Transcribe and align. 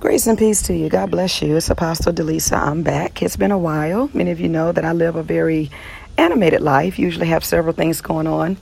Grace 0.00 0.26
and 0.26 0.36
peace 0.36 0.60
to 0.62 0.76
you. 0.76 0.88
God 0.88 1.12
bless 1.12 1.40
you. 1.40 1.56
It's 1.56 1.70
Apostle 1.70 2.12
Delisa. 2.12 2.58
I'm 2.58 2.82
back. 2.82 3.22
It's 3.22 3.36
been 3.36 3.52
a 3.52 3.58
while. 3.58 4.10
Many 4.12 4.32
of 4.32 4.40
you 4.40 4.48
know 4.48 4.72
that 4.72 4.84
I 4.84 4.92
live 4.92 5.14
a 5.14 5.22
very 5.22 5.70
animated 6.18 6.62
life, 6.62 6.98
usually 6.98 7.28
have 7.28 7.44
several 7.44 7.72
things 7.72 8.00
going 8.00 8.26
on 8.26 8.56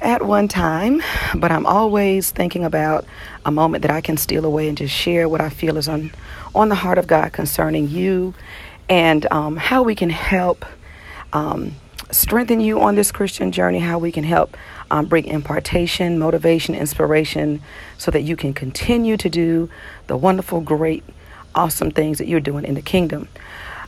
at 0.00 0.24
one 0.24 0.48
time, 0.48 1.02
but 1.34 1.52
I'm 1.52 1.66
always 1.66 2.30
thinking 2.30 2.64
about 2.64 3.04
a 3.44 3.50
moment 3.52 3.82
that 3.82 3.90
I 3.90 4.00
can 4.00 4.16
steal 4.16 4.46
away 4.46 4.66
and 4.66 4.76
just 4.76 4.94
share 4.94 5.28
what 5.28 5.42
I 5.42 5.50
feel 5.50 5.76
is 5.76 5.88
on, 5.88 6.10
on 6.54 6.70
the 6.70 6.74
heart 6.74 6.96
of 6.96 7.06
God 7.06 7.32
concerning 7.34 7.88
you 7.88 8.34
and 8.88 9.30
um, 9.30 9.56
how 9.58 9.82
we 9.82 9.94
can 9.94 10.10
help 10.10 10.64
um, 11.34 11.72
strengthen 12.10 12.60
you 12.60 12.80
on 12.80 12.94
this 12.94 13.12
Christian 13.12 13.52
journey, 13.52 13.78
how 13.78 13.98
we 13.98 14.10
can 14.10 14.24
help 14.24 14.56
um, 14.92 15.06
bring 15.06 15.24
impartation, 15.24 16.18
motivation, 16.18 16.74
inspiration, 16.74 17.62
so 17.96 18.10
that 18.10 18.20
you 18.22 18.36
can 18.36 18.52
continue 18.52 19.16
to 19.16 19.28
do 19.30 19.70
the 20.06 20.16
wonderful, 20.18 20.60
great, 20.60 21.02
awesome 21.54 21.90
things 21.90 22.18
that 22.18 22.28
you're 22.28 22.40
doing 22.40 22.64
in 22.66 22.74
the 22.74 22.82
kingdom. 22.82 23.26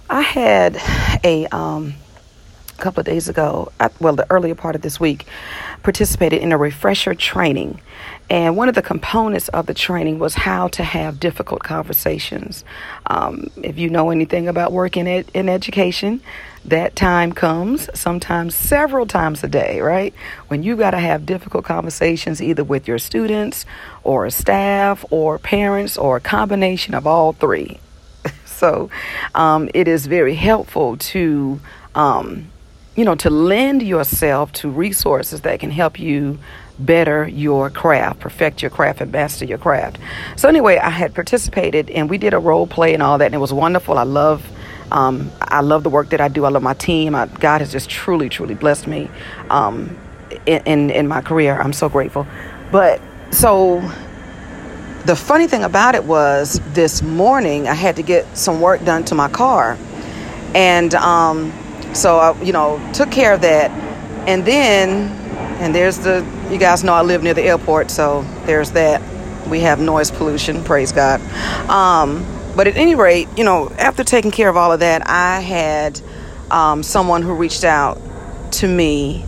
I 0.09 0.23
had 0.23 0.79
a 1.23 1.47
um, 1.49 1.95
couple 2.79 3.01
of 3.01 3.07
days 3.07 3.29
ago, 3.29 3.71
well, 4.01 4.17
the 4.17 4.27
earlier 4.31 4.55
part 4.55 4.75
of 4.75 4.81
this 4.81 4.99
week, 4.99 5.27
participated 5.83 6.41
in 6.41 6.53
a 6.53 6.59
refresher 6.59 7.15
training. 7.15 7.83
And 8.31 8.57
one 8.57 8.71
of 8.71 8.75
the 8.75 8.83
components 8.83 9.49
of 9.49 9.67
the 9.67 9.75
training 9.75 10.19
was 10.19 10.35
how 10.35 10.69
to 10.69 10.83
have 10.83 11.21
difficult 11.21 11.63
conversations. 11.63 12.65
Um, 13.07 13.51
if 13.63 13.79
you 13.79 13.91
know 13.91 14.11
anything 14.11 14.49
about 14.49 14.73
working 14.73 15.07
in, 15.07 15.27
in 15.35 15.49
education, 15.49 16.23
that 16.65 16.97
time 16.97 17.33
comes 17.33 17.91
sometimes 17.93 18.55
several 18.55 19.07
times 19.07 19.45
a 19.45 19.49
day, 19.49 19.81
right? 19.81 20.15
When 20.49 20.63
you 20.63 20.77
got 20.77 20.93
to 20.93 20.99
have 20.99 21.27
difficult 21.27 21.67
conversations 21.67 22.41
either 22.41 22.65
with 22.65 22.89
your 22.89 22.99
students 22.99 23.67
or 24.03 24.31
staff 24.31 25.05
or 25.11 25.39
parents 25.39 25.99
or 25.99 26.17
a 26.17 26.21
combination 26.21 26.95
of 26.95 27.07
all 27.07 27.35
three. 27.35 27.79
so 28.47 28.89
um, 29.35 29.69
it 29.75 29.87
is 29.87 30.07
very 30.07 30.35
helpful 30.35 30.97
to. 30.97 31.61
Um, 31.95 32.51
you 32.97 33.05
know, 33.05 33.17
to 33.17 33.29
lend 33.29 33.83
yourself 33.83 34.53
to 34.53 34.71
resources 34.71 35.41
that 35.41 35.59
can 35.59 35.71
help 35.71 35.99
you 35.99 36.39
better 36.79 37.27
your 37.29 37.71
craft, 37.71 38.21
perfect 38.21 38.63
your 38.63 38.71
craft, 38.71 39.01
and 39.01 39.13
master 39.13 39.45
your 39.45 39.59
craft. 39.59 39.99
So, 40.37 40.49
anyway, 40.49 40.79
I 40.79 40.91
had 40.91 41.15
participated 41.15 41.91
and 41.91 42.11
we 42.11 42.19
did 42.19 42.35
a 42.35 42.39
role 42.39 42.67
play 42.67 42.95
and 42.95 43.03
all 43.03 43.19
that, 43.19 43.27
and 43.27 43.35
it 43.35 43.39
was 43.39 43.53
wonderful. 43.53 43.99
I 43.99 44.05
love. 44.05 44.47
Um, 44.93 45.33
I 45.41 45.61
love 45.63 45.83
the 45.83 45.91
work 45.91 46.11
that 46.11 46.21
I 46.21 46.29
do. 46.29 46.45
I 46.45 46.51
love 46.51 46.63
my 46.63 46.75
team. 46.75 47.15
I, 47.15 47.27
God 47.27 47.63
has 47.63 47.73
just 47.73 47.89
truly, 47.89 48.29
truly 48.29 48.55
blessed 48.55 48.87
me 48.87 49.11
um, 49.51 49.99
in, 50.47 50.63
in, 50.67 50.91
in 50.91 51.09
my 51.09 51.21
career. 51.21 51.61
I'm 51.61 51.73
so 51.73 51.89
grateful. 51.89 52.27
But 52.71 53.01
so 53.31 53.81
the 55.05 55.17
funny 55.17 55.47
thing 55.47 55.65
about 55.65 55.95
it 55.95 56.05
was 56.05 56.61
this 56.73 57.03
morning 57.03 57.67
I 57.69 57.75
had 57.75 57.97
to 57.97 58.03
get 58.03 58.37
some 58.37 58.61
work 58.61 58.85
done 58.85 59.05
to 59.07 59.15
my 59.15 59.29
car, 59.29 59.79
and 60.55 60.95
um, 60.95 61.53
so 61.95 62.19
I, 62.19 62.41
you 62.43 62.53
know, 62.53 62.81
took 62.93 63.11
care 63.11 63.33
of 63.33 63.41
that. 63.43 63.71
And 64.27 64.45
then, 64.45 65.24
and 65.61 65.75
there's 65.75 65.99
the, 65.99 66.27
you 66.51 66.59
guys 66.59 66.85
know 66.85 66.93
I 66.93 67.03
live 67.03 67.23
near 67.23 67.35
the 67.35 67.43
airport, 67.43 67.91
so 67.91 68.23
there's 68.45 68.73
that. 68.73 69.03
We 69.49 69.61
have 69.61 69.79
noise 69.79 70.11
pollution, 70.11 70.65
praise 70.65 70.93
God. 70.93 71.21
Um, 71.69 72.25
but 72.57 72.67
at 72.67 72.77
any 72.77 72.95
rate, 72.95 73.29
you 73.37 73.45
know, 73.45 73.69
after 73.79 74.03
taking 74.03 74.31
care 74.31 74.49
of 74.49 74.57
all 74.57 74.73
of 74.73 74.81
that, 74.81 75.07
I 75.07 75.41
had 75.41 76.01
um, 76.51 76.83
someone 76.83 77.23
who 77.23 77.35
reached 77.35 77.65
out 77.65 78.01
to 78.53 78.69
me 78.69 79.25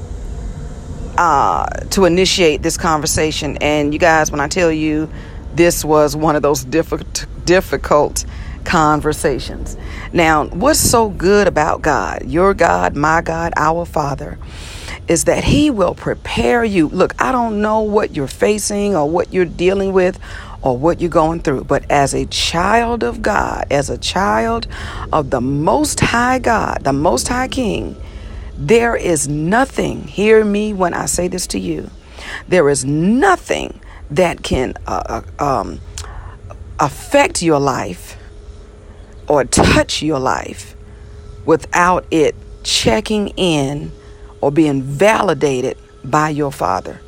uh, 1.18 1.66
to 1.91 2.05
initiate 2.05 2.62
this 2.62 2.77
conversation. 2.77 3.58
And 3.61 3.92
you 3.92 3.98
guys, 3.98 4.30
when 4.30 4.40
I 4.40 4.48
tell 4.48 4.70
you, 4.72 5.11
this 5.55 5.84
was 5.84 6.14
one 6.14 6.36
of 6.36 6.42
those 6.42 6.64
difficult, 6.64 7.27
difficult 7.44 8.24
conversations. 8.64 9.77
Now, 10.12 10.46
what's 10.46 10.80
so 10.80 11.08
good 11.08 11.46
about 11.48 11.83
God, 11.83 12.27
your 12.27 12.55
God, 12.55 12.94
my 12.96 13.22
God, 13.22 13.52
our 13.56 13.84
Father, 13.84 14.38
is 15.08 15.24
that 15.24 15.44
He 15.44 15.70
will 15.70 15.94
prepare 15.94 16.64
you. 16.64 16.89
Look, 16.89 17.14
I 17.20 17.33
don't 17.33 17.61
know 17.61 17.80
what 17.80 18.14
you're 18.14 18.27
facing 18.27 18.96
or 18.96 19.08
what 19.08 19.33
you're 19.33 19.44
dealing 19.44 19.92
with 19.92 20.18
or 20.62 20.77
what 20.77 21.00
you're 21.00 21.11
going 21.11 21.40
through, 21.40 21.64
but 21.64 21.89
as 21.90 22.14
a 22.14 22.27
child 22.27 23.05
of 23.05 23.22
God, 23.22 23.66
as 23.70 23.89
a 23.89 23.98
child 23.98 24.66
of 25.12 25.30
the 25.30 25.40
Most 25.40 26.00
High 26.00 26.39
God, 26.39 26.83
the 26.83 26.92
Most 26.92 27.28
High 27.28 27.48
King, 27.48 27.96
there 28.58 28.96
is 28.96 29.28
nothing, 29.28 30.05
hear 30.05 30.45
me 30.45 30.72
when 30.72 30.95
I 30.95 31.06
say 31.06 31.28
this 31.28 31.46
to 31.48 31.61
you, 31.61 31.90
there 32.48 32.68
is 32.68 32.84
nothing 32.84 33.80
that 34.11 34.42
can 34.42 34.74
uh, 34.86 35.22
uh 35.39 35.45
um, 35.45 35.80
affect 36.80 37.42
your 37.42 37.58
life 37.58 38.16
or 39.28 39.45
touch 39.45 40.02
your 40.02 40.18
life 40.18 40.77
without 41.45 42.06
it 42.11 42.34
checking 42.62 43.28
in 43.28 43.92
or 44.41 44.51
being 44.51 44.83
validated 44.83 45.77
by 46.05 46.30
your 46.30 46.52
father. 46.52 47.01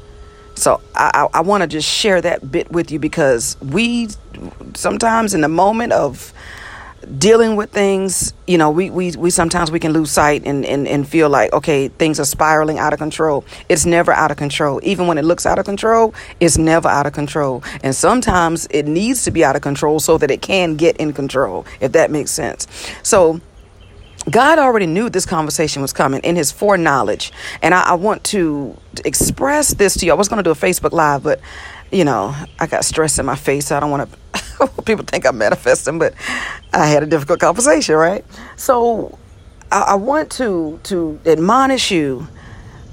So 0.54 0.80
I, 0.94 1.10
I, 1.32 1.38
I 1.38 1.40
want 1.42 1.62
to 1.62 1.68
just 1.68 1.88
share 1.88 2.20
that 2.20 2.50
bit 2.50 2.70
with 2.72 2.90
you 2.90 2.98
because 2.98 3.56
we 3.60 4.08
sometimes 4.74 5.34
in 5.34 5.40
the 5.40 5.48
moment 5.48 5.92
of 5.92 6.32
dealing 7.16 7.56
with 7.56 7.70
things, 7.70 8.34
you 8.46 8.58
know, 8.58 8.70
we, 8.70 8.90
we, 8.90 9.12
we 9.12 9.30
sometimes 9.30 9.70
we 9.70 9.78
can 9.78 9.92
lose 9.92 10.10
sight 10.10 10.42
and, 10.44 10.64
and, 10.66 10.86
and 10.86 11.08
feel 11.08 11.28
like, 11.28 11.52
okay, 11.52 11.88
things 11.88 12.18
are 12.18 12.24
spiraling 12.24 12.78
out 12.78 12.92
of 12.92 12.98
control. 12.98 13.44
It's 13.68 13.86
never 13.86 14.12
out 14.12 14.30
of 14.30 14.36
control. 14.36 14.80
Even 14.82 15.06
when 15.06 15.16
it 15.16 15.24
looks 15.24 15.46
out 15.46 15.58
of 15.58 15.64
control, 15.64 16.14
it's 16.40 16.58
never 16.58 16.88
out 16.88 17.06
of 17.06 17.12
control. 17.12 17.62
And 17.82 17.94
sometimes 17.94 18.66
it 18.70 18.86
needs 18.86 19.24
to 19.24 19.30
be 19.30 19.44
out 19.44 19.56
of 19.56 19.62
control 19.62 20.00
so 20.00 20.18
that 20.18 20.30
it 20.30 20.42
can 20.42 20.76
get 20.76 20.96
in 20.96 21.12
control, 21.12 21.66
if 21.80 21.92
that 21.92 22.10
makes 22.10 22.30
sense. 22.30 22.66
So 23.02 23.40
God 24.30 24.58
already 24.58 24.86
knew 24.86 25.08
this 25.08 25.26
conversation 25.26 25.82
was 25.82 25.92
coming 25.92 26.20
in 26.22 26.36
his 26.36 26.52
foreknowledge. 26.52 27.32
And 27.62 27.74
I, 27.74 27.90
I 27.90 27.94
want 27.94 28.24
to 28.24 28.76
express 29.04 29.74
this 29.74 29.94
to 29.98 30.06
you. 30.06 30.12
I 30.12 30.14
was 30.14 30.28
going 30.28 30.38
to 30.38 30.42
do 30.42 30.50
a 30.50 30.54
Facebook 30.54 30.92
Live, 30.92 31.22
but, 31.22 31.40
you 31.90 32.04
know, 32.04 32.34
I 32.58 32.66
got 32.66 32.84
stress 32.84 33.18
in 33.18 33.26
my 33.26 33.36
face. 33.36 33.66
So 33.66 33.76
I 33.76 33.80
don't 33.80 33.90
want 33.90 34.10
to 34.10 34.18
people 34.84 35.04
think 35.04 35.26
I'm 35.26 35.38
manifesting, 35.38 35.98
but 35.98 36.14
I 36.72 36.88
had 36.88 37.02
a 37.02 37.06
difficult 37.06 37.40
conversation, 37.40 37.94
right? 37.94 38.24
So 38.56 39.18
I, 39.70 39.80
I 39.88 39.94
want 39.94 40.30
to 40.32 40.80
to 40.84 41.20
admonish 41.26 41.90
you 41.90 42.26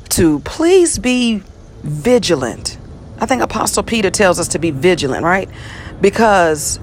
to 0.10 0.40
please 0.40 1.00
be 1.00 1.42
vigilant. 1.84 2.78
I 3.20 3.26
think 3.26 3.42
Apostle 3.42 3.84
Peter 3.84 4.12
tells 4.12 4.40
us 4.40 4.50
to 4.50 4.60
be 4.60 4.72
vigilant, 4.72 5.24
right? 5.24 5.50
Because 6.02 6.80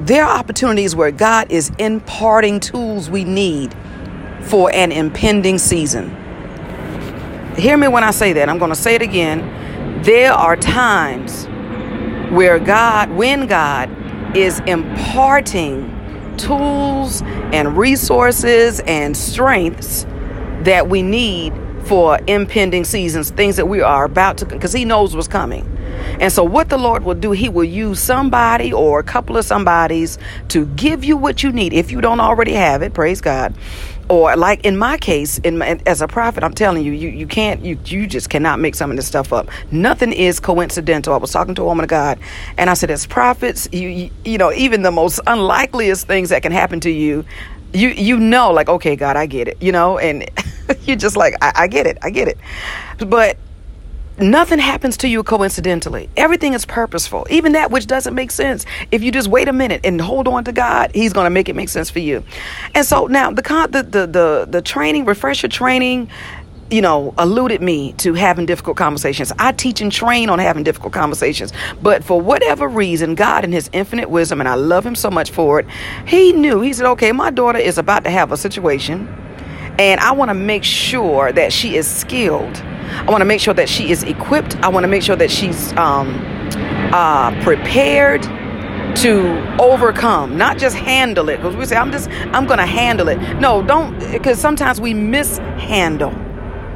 there 0.00 0.24
are 0.24 0.38
opportunities 0.38 0.96
where 0.96 1.10
God 1.10 1.50
is 1.50 1.70
imparting 1.78 2.60
tools 2.60 3.10
we 3.10 3.24
need 3.24 3.74
for 4.42 4.72
an 4.72 4.92
impending 4.92 5.58
season. 5.58 6.10
Hear 7.56 7.76
me 7.76 7.88
when 7.88 8.02
I 8.02 8.10
say 8.10 8.32
that. 8.32 8.48
I'm 8.48 8.58
going 8.58 8.70
to 8.70 8.76
say 8.76 8.94
it 8.94 9.02
again. 9.02 10.02
There 10.02 10.32
are 10.32 10.56
times 10.56 11.46
where 12.32 12.58
God, 12.58 13.10
when 13.10 13.46
God 13.46 13.90
is 14.36 14.60
imparting 14.60 15.88
tools 16.38 17.22
and 17.52 17.76
resources 17.76 18.80
and 18.80 19.16
strengths 19.16 20.04
that 20.62 20.88
we 20.88 21.02
need 21.02 21.52
for 21.84 22.18
impending 22.26 22.84
seasons, 22.84 23.30
things 23.30 23.56
that 23.56 23.66
we 23.66 23.80
are 23.80 24.04
about 24.04 24.38
to, 24.38 24.46
because 24.46 24.72
He 24.72 24.84
knows 24.84 25.14
what's 25.14 25.28
coming. 25.28 25.68
And 26.20 26.32
so, 26.32 26.44
what 26.44 26.68
the 26.68 26.78
Lord 26.78 27.04
will 27.04 27.14
do, 27.14 27.32
He 27.32 27.48
will 27.48 27.64
use 27.64 28.00
somebody 28.00 28.72
or 28.72 29.00
a 29.00 29.04
couple 29.04 29.36
of 29.36 29.44
somebodies 29.44 30.18
to 30.48 30.66
give 30.66 31.04
you 31.04 31.16
what 31.16 31.42
you 31.42 31.52
need 31.52 31.72
if 31.72 31.90
you 31.90 32.00
don't 32.00 32.20
already 32.20 32.52
have 32.52 32.82
it. 32.82 32.94
Praise 32.94 33.20
God 33.20 33.54
or 34.08 34.36
like 34.36 34.64
in 34.64 34.76
my 34.76 34.98
case 34.98 35.38
in 35.38 35.58
my, 35.58 35.80
as 35.86 36.02
a 36.02 36.08
prophet 36.08 36.42
i'm 36.44 36.52
telling 36.52 36.84
you 36.84 36.92
you, 36.92 37.08
you 37.08 37.26
can't 37.26 37.64
you, 37.64 37.78
you 37.86 38.06
just 38.06 38.28
cannot 38.28 38.58
make 38.58 38.74
some 38.74 38.90
of 38.90 38.96
this 38.96 39.06
stuff 39.06 39.32
up 39.32 39.48
nothing 39.70 40.12
is 40.12 40.40
coincidental 40.40 41.14
i 41.14 41.16
was 41.16 41.30
talking 41.30 41.54
to 41.54 41.62
a 41.62 41.64
woman 41.64 41.84
of 41.84 41.88
god 41.88 42.18
and 42.58 42.68
i 42.68 42.74
said 42.74 42.90
as 42.90 43.06
prophets 43.06 43.68
you, 43.72 43.88
you, 43.88 44.10
you 44.24 44.38
know 44.38 44.52
even 44.52 44.82
the 44.82 44.90
most 44.90 45.20
unlikeliest 45.26 46.06
things 46.06 46.28
that 46.30 46.42
can 46.42 46.52
happen 46.52 46.80
to 46.80 46.90
you 46.90 47.24
you 47.72 47.88
you 47.88 48.18
know 48.18 48.52
like 48.52 48.68
okay 48.68 48.96
god 48.96 49.16
i 49.16 49.26
get 49.26 49.48
it 49.48 49.56
you 49.60 49.72
know 49.72 49.98
and 49.98 50.28
you're 50.84 50.96
just 50.96 51.16
like 51.16 51.34
I, 51.40 51.52
I 51.56 51.68
get 51.68 51.86
it 51.86 51.98
i 52.02 52.10
get 52.10 52.28
it 52.28 52.38
but 52.98 53.36
Nothing 54.18 54.58
happens 54.58 54.98
to 54.98 55.08
you 55.08 55.22
coincidentally. 55.22 56.10
Everything 56.18 56.52
is 56.52 56.66
purposeful. 56.66 57.26
Even 57.30 57.52
that 57.52 57.70
which 57.70 57.86
doesn't 57.86 58.14
make 58.14 58.30
sense. 58.30 58.66
If 58.90 59.02
you 59.02 59.10
just 59.10 59.26
wait 59.26 59.48
a 59.48 59.54
minute 59.54 59.80
and 59.84 59.98
hold 60.00 60.28
on 60.28 60.44
to 60.44 60.52
God, 60.52 60.90
He's 60.94 61.14
going 61.14 61.24
to 61.24 61.30
make 61.30 61.48
it 61.48 61.56
make 61.56 61.70
sense 61.70 61.88
for 61.88 61.98
you. 61.98 62.22
And 62.74 62.84
so 62.84 63.06
now 63.06 63.30
the 63.30 63.42
the 63.42 63.82
the 63.82 64.06
the, 64.06 64.46
the 64.48 64.62
training, 64.62 65.06
refresher 65.06 65.48
training, 65.48 66.10
you 66.72 66.80
know, 66.82 67.14
alluded 67.18 67.62
me 67.62 67.92
to 67.94 68.14
having 68.14 68.46
difficult 68.46 68.76
conversations. 68.76 69.32
I 69.38 69.52
teach 69.52 69.80
and 69.80 69.92
train 69.92 70.30
on 70.30 70.38
having 70.38 70.64
difficult 70.64 70.92
conversations. 70.92 71.52
But 71.82 72.02
for 72.02 72.20
whatever 72.20 72.66
reason, 72.66 73.14
God 73.14 73.44
in 73.44 73.52
his 73.52 73.70
infinite 73.72 74.10
wisdom, 74.10 74.40
and 74.40 74.48
I 74.48 74.54
love 74.54 74.84
him 74.84 74.94
so 74.94 75.10
much 75.10 75.30
for 75.30 75.60
it, 75.60 75.66
he 76.06 76.32
knew, 76.32 76.60
he 76.60 76.72
said, 76.72 76.86
okay, 76.86 77.12
my 77.12 77.30
daughter 77.30 77.58
is 77.58 77.78
about 77.78 78.04
to 78.04 78.10
have 78.10 78.32
a 78.32 78.36
situation, 78.36 79.06
and 79.78 80.00
I 80.00 80.12
want 80.12 80.30
to 80.30 80.34
make 80.34 80.64
sure 80.64 81.32
that 81.32 81.52
she 81.52 81.76
is 81.76 81.86
skilled 81.86 82.62
I 82.92 83.10
want 83.10 83.22
to 83.22 83.24
make 83.24 83.40
sure 83.40 83.54
that 83.54 83.68
she 83.68 83.90
is 83.90 84.02
equipped. 84.02 84.56
I 84.56 84.68
want 84.68 84.84
to 84.84 84.88
make 84.88 85.02
sure 85.02 85.16
that 85.16 85.30
she's 85.30 85.72
um, 85.74 86.20
uh, 86.92 87.30
prepared 87.42 88.22
to 88.96 89.56
overcome, 89.60 90.36
not 90.36 90.58
just 90.58 90.76
handle 90.76 91.28
it. 91.28 91.38
Because 91.38 91.56
we 91.56 91.64
say, 91.64 91.76
I'm 91.76 91.90
just, 91.90 92.10
I'm 92.10 92.46
going 92.46 92.58
to 92.58 92.66
handle 92.66 93.08
it. 93.08 93.16
No, 93.40 93.62
don't, 93.62 93.98
because 94.12 94.38
sometimes 94.38 94.80
we 94.80 94.94
mishandle. 94.94 96.14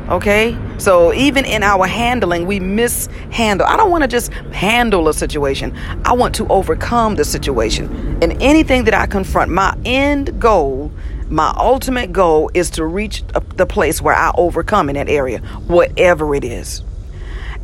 Okay? 0.08 0.56
So 0.78 1.12
even 1.14 1.44
in 1.44 1.62
our 1.62 1.86
handling, 1.86 2.46
we 2.46 2.60
mishandle. 2.60 3.66
I 3.66 3.76
don't 3.76 3.90
want 3.90 4.02
to 4.02 4.08
just 4.08 4.32
handle 4.52 5.08
a 5.08 5.14
situation. 5.14 5.76
I 6.04 6.12
want 6.12 6.34
to 6.36 6.46
overcome 6.48 7.16
the 7.16 7.24
situation. 7.24 8.18
And 8.22 8.40
anything 8.42 8.84
that 8.84 8.94
I 8.94 9.06
confront, 9.06 9.50
my 9.50 9.76
end 9.84 10.40
goal, 10.40 10.92
my 11.28 11.52
ultimate 11.56 12.12
goal 12.12 12.50
is 12.54 12.70
to 12.70 12.84
reach 12.84 13.24
the 13.56 13.66
place 13.66 14.00
where 14.00 14.14
I 14.14 14.32
overcome 14.36 14.88
in 14.88 14.94
that 14.94 15.08
area, 15.08 15.40
whatever 15.66 16.34
it 16.34 16.44
is. 16.44 16.82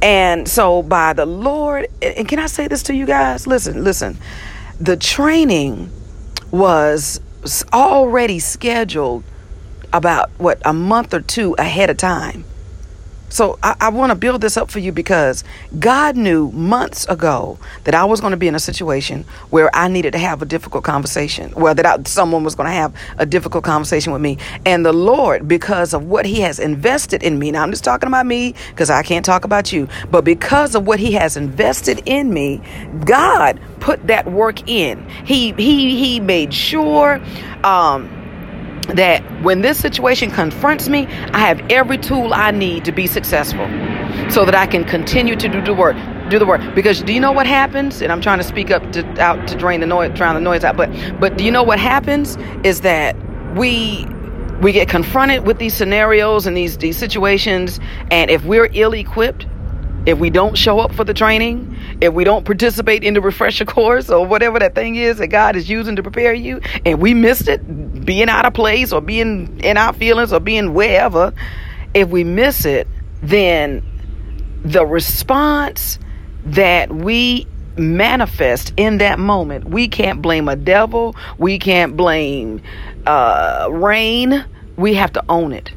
And 0.01 0.49
so 0.49 0.83
by 0.83 1.13
the 1.13 1.27
Lord, 1.27 1.87
and 2.03 2.27
can 2.27 2.41
I 2.41 2.47
say 2.47 2.67
this 2.67 2.83
to 2.85 2.95
you 2.95 3.07
guys? 3.07 3.47
Listen, 3.47 3.85
listen. 3.85 4.19
The 4.81 4.97
training 4.97 5.93
was 6.51 7.21
already 7.73 8.41
scheduled 8.41 9.23
about 9.93 10.31
what 10.39 10.61
a 10.65 10.73
month 10.73 11.15
or 11.15 11.21
two 11.21 11.55
ahead 11.59 11.91
of 11.91 11.97
time. 11.97 12.45
So 13.33 13.59
I, 13.63 13.75
I 13.81 13.89
want 13.89 14.11
to 14.11 14.15
build 14.15 14.43
this 14.43 14.59
up 14.59 14.71
for 14.71 14.79
you 14.79 14.93
because 14.93 15.43
God 15.79 16.19
knew 16.19 16.51
months 16.51 17.07
ago 17.09 17.59
that 17.85 17.95
I 17.95 18.05
was 18.05 18.21
going 18.21 18.33
to 18.33 18.37
be 18.37 18.47
in 18.47 18.55
a 18.55 18.61
situation 18.61 19.25
where 19.49 19.75
I 19.75 19.89
needed 19.89 20.13
to 20.13 20.19
have 20.19 20.43
a 20.43 20.45
difficult 20.45 20.85
conversation, 20.85 21.51
well, 21.57 21.75
that 21.75 21.87
I, 21.87 22.03
someone 22.03 22.45
was 22.45 22.55
going 22.55 22.67
to 22.67 22.75
have 22.75 22.95
a 23.17 23.25
difficult 23.25 23.65
conversation 23.65 24.13
with 24.13 24.21
me. 24.21 24.37
And 24.67 24.85
the 24.85 24.93
Lord, 24.93 25.49
because 25.49 25.95
of 25.95 26.05
what 26.05 26.27
He 26.27 26.43
has 26.43 26.59
invested 26.59 27.23
in 27.23 27.39
me, 27.39 27.51
now 27.51 27.63
I'm 27.63 27.71
just 27.71 27.85
talking 27.85 28.07
about 28.07 28.27
me 28.27 28.55
because 28.69 28.91
I 28.91 29.03
can't 29.03 29.25
talk 29.25 29.47
about 29.47 29.73
you, 29.73 29.89
but 30.11 30.27
because 30.27 30.75
of 30.75 30.87
what 30.87 31.01
He 31.01 31.13
has 31.13 31.35
invested 31.35 32.03
in 32.05 32.35
me, 32.35 32.61
God 33.07 33.59
put 33.81 34.09
that 34.09 34.31
work 34.31 34.69
in. 34.69 35.09
He 35.25 35.53
He 35.53 35.99
He 35.99 36.21
made 36.21 36.53
sure. 36.53 37.19
Um, 37.65 38.22
that 38.89 39.23
when 39.43 39.61
this 39.63 39.79
situation 39.79 40.31
confronts 40.31 40.89
me, 40.89 41.07
I 41.33 41.39
have 41.39 41.61
every 41.71 41.99
tool 41.99 42.35
I 42.35 42.51
need 42.51 42.85
to 42.85 42.93
be 42.93 43.07
successful 43.07 43.67
so 44.31 44.45
that 44.45 44.55
I 44.55 44.67
can 44.67 44.85
continue 44.85 45.37
to 45.37 45.49
do 45.49 45.63
the 45.63 45.75
work. 45.75 45.97
Do 46.29 46.39
the 46.39 46.47
work 46.47 46.61
because 46.75 47.03
do 47.03 47.13
you 47.13 47.21
know 47.21 47.33
what 47.33 47.47
happens? 47.47 48.01
And 48.01 48.11
I'm 48.11 48.21
trying 48.21 48.39
to 48.39 48.45
speak 48.45 48.71
up 48.71 48.93
to 48.93 49.07
out 49.21 49.47
to 49.49 49.57
drain 49.57 49.81
the 49.81 49.87
noise, 49.87 50.17
drown 50.17 50.35
the 50.35 50.41
noise 50.41 50.65
out. 50.65 50.77
But 50.77 50.91
but 51.21 51.37
do 51.37 51.45
you 51.45 51.51
know 51.51 51.63
what 51.63 51.79
happens 51.79 52.37
is 52.65 52.81
that 52.83 53.17
we 53.55 54.07
we 54.63 54.73
get 54.73 54.89
confronted 54.89 55.47
with 55.47 55.59
these 55.59 55.75
scenarios 55.75 56.47
and 56.47 56.57
these 56.57 56.79
these 56.79 56.97
situations, 56.97 57.81
and 58.11 58.31
if 58.31 58.45
we're 58.45 58.71
ill 58.73 58.95
equipped, 58.95 59.47
if 60.07 60.19
we 60.19 60.31
don't 60.31 60.57
show 60.57 60.79
up 60.79 60.95
for 60.95 61.05
the 61.05 61.15
training, 61.15 61.77
if 62.03 62.13
we 62.13 62.25
don't 62.25 62.45
participate 62.45 63.05
in 63.05 63.15
the 63.15 63.21
refresher 63.21 63.65
course 63.65 64.11
or 64.11 64.27
whatever 64.27 64.59
that 64.59 64.75
thing 64.75 64.97
is 64.97 65.19
that 65.19 65.29
God 65.29 65.55
is 65.55 65.71
using 65.71 65.95
to 65.95 66.03
prepare 66.03 66.35
you, 66.35 66.61
and 66.85 67.01
we 67.01 67.15
missed 67.15 67.47
it, 67.47 68.05
being 68.05 68.29
out 68.29 68.45
of 68.45 68.55
place 68.55 68.93
or 68.93 69.01
being 69.01 69.61
in 69.61 69.77
our 69.77 69.93
feelings 69.93 70.33
or 70.33 70.41
being 70.41 70.75
wherever, 70.75 71.33
if 71.95 72.09
we 72.09 72.25
miss 72.25 72.65
it, 72.65 72.89
then 73.23 73.85
the 74.65 74.85
response 74.85 76.01
that 76.45 76.93
we 76.93 77.47
manifest 77.77 78.73
in 78.77 78.99
that 78.99 79.21
moment, 79.21 79.71
we 79.71 79.87
can't 79.87 80.21
blame 80.21 80.49
a 80.49 80.57
devil, 80.57 81.15
we 81.39 81.57
can't 81.57 81.97
blame 81.97 82.61
uh, 83.07 83.69
rain, 83.71 84.45
we 84.77 84.95
have 84.95 85.13
to 85.13 85.25
own 85.29 85.53
it 85.53 85.71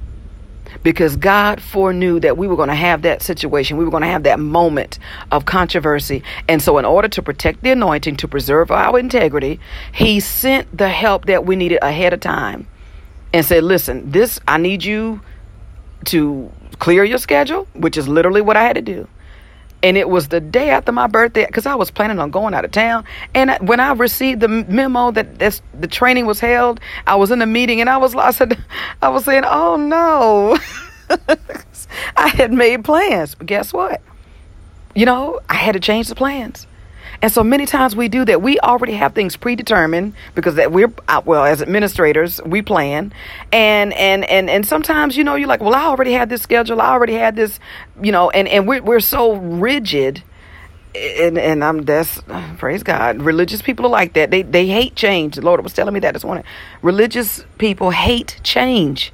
because 0.85 1.17
God 1.17 1.63
foreknew 1.63 2.19
that 2.19 2.37
we 2.37 2.47
were 2.47 2.55
going 2.55 2.69
to 2.69 2.75
have 2.75 3.01
that 3.01 3.23
situation. 3.23 3.75
We 3.75 3.85
were 3.85 3.89
going 3.89 4.03
to 4.03 4.07
have 4.07 4.21
that 4.23 4.39
moment 4.39 4.99
of 5.31 5.45
controversy. 5.45 6.21
And 6.47 6.61
so, 6.61 6.77
in 6.77 6.85
order 6.85 7.07
to 7.07 7.23
protect 7.23 7.63
the 7.63 7.71
anointing, 7.71 8.17
to 8.17 8.27
preserve 8.27 8.69
our 8.69 8.99
integrity, 8.99 9.59
He 9.91 10.19
sent 10.19 10.77
the 10.77 10.87
help 10.87 11.25
that 11.25 11.43
we 11.43 11.55
needed 11.55 11.79
ahead 11.81 12.13
of 12.13 12.19
time 12.19 12.67
and 13.33 13.43
said, 13.43 13.63
Listen, 13.63 14.11
this, 14.11 14.39
I 14.47 14.59
need 14.59 14.83
you 14.83 15.21
to 16.05 16.51
clear 16.77 17.03
your 17.03 17.17
schedule, 17.17 17.67
which 17.73 17.97
is 17.97 18.07
literally 18.07 18.41
what 18.41 18.55
I 18.55 18.61
had 18.61 18.75
to 18.75 18.83
do. 18.83 19.07
And 19.83 19.97
it 19.97 20.09
was 20.09 20.29
the 20.29 20.39
day 20.39 20.69
after 20.71 20.91
my 20.91 21.07
birthday 21.07 21.45
because 21.45 21.65
I 21.65 21.75
was 21.75 21.91
planning 21.91 22.19
on 22.19 22.31
going 22.31 22.53
out 22.53 22.65
of 22.65 22.71
town. 22.71 23.05
And 23.33 23.55
when 23.67 23.79
I 23.79 23.91
received 23.93 24.39
the 24.41 24.47
memo 24.47 25.11
that 25.11 25.37
this, 25.37 25.61
the 25.79 25.87
training 25.87 26.25
was 26.25 26.39
held, 26.39 26.79
I 27.05 27.15
was 27.15 27.29
in 27.29 27.41
a 27.41 27.45
meeting 27.45 27.81
and 27.81 27.89
I 27.89 27.97
was 27.97 28.15
I 28.15 28.31
said 28.31 28.57
I 29.01 29.09
was 29.09 29.25
saying, 29.25 29.43
"Oh 29.45 29.75
no." 29.75 30.57
I 32.17 32.27
had 32.29 32.51
made 32.51 32.83
plans, 32.83 33.35
but 33.35 33.47
guess 33.47 33.71
what? 33.71 34.01
You 34.95 35.05
know, 35.05 35.39
I 35.49 35.55
had 35.55 35.73
to 35.73 35.79
change 35.79 36.07
the 36.07 36.15
plans. 36.15 36.65
And 37.21 37.31
so 37.31 37.43
many 37.43 37.65
times 37.65 37.95
we 37.95 38.07
do 38.07 38.25
that. 38.25 38.41
We 38.41 38.59
already 38.59 38.93
have 38.93 39.13
things 39.13 39.35
predetermined 39.35 40.13
because 40.33 40.55
that 40.55 40.71
we're 40.71 40.91
uh, 41.07 41.21
well 41.25 41.45
as 41.45 41.61
administrators 41.61 42.41
we 42.45 42.61
plan, 42.61 43.13
and 43.51 43.93
and 43.93 44.25
and 44.25 44.49
and 44.49 44.65
sometimes 44.65 45.17
you 45.17 45.23
know 45.23 45.35
you're 45.35 45.47
like, 45.47 45.61
well, 45.61 45.75
I 45.75 45.85
already 45.85 46.13
had 46.13 46.29
this 46.29 46.41
schedule, 46.41 46.81
I 46.81 46.89
already 46.91 47.13
had 47.13 47.35
this, 47.35 47.59
you 48.01 48.11
know, 48.11 48.29
and 48.29 48.47
and 48.47 48.67
we're 48.67 48.81
we're 48.81 48.99
so 48.99 49.33
rigid. 49.33 50.23
And 50.95 51.37
and 51.37 51.61
I'm 51.61 51.83
that's 51.83 52.21
praise 52.57 52.81
God. 52.81 53.21
Religious 53.21 53.61
people 53.61 53.85
are 53.85 53.89
like 53.89 54.13
that. 54.13 54.31
They 54.31 54.43
they 54.43 54.67
hate 54.67 54.95
change. 54.95 55.35
The 55.35 55.41
Lord 55.41 55.61
was 55.61 55.73
telling 55.73 55.93
me 55.93 55.99
that 55.99 56.13
this 56.13 56.23
morning. 56.23 56.45
Religious 56.81 57.43
people 57.57 57.89
hate 57.89 58.39
change 58.43 59.11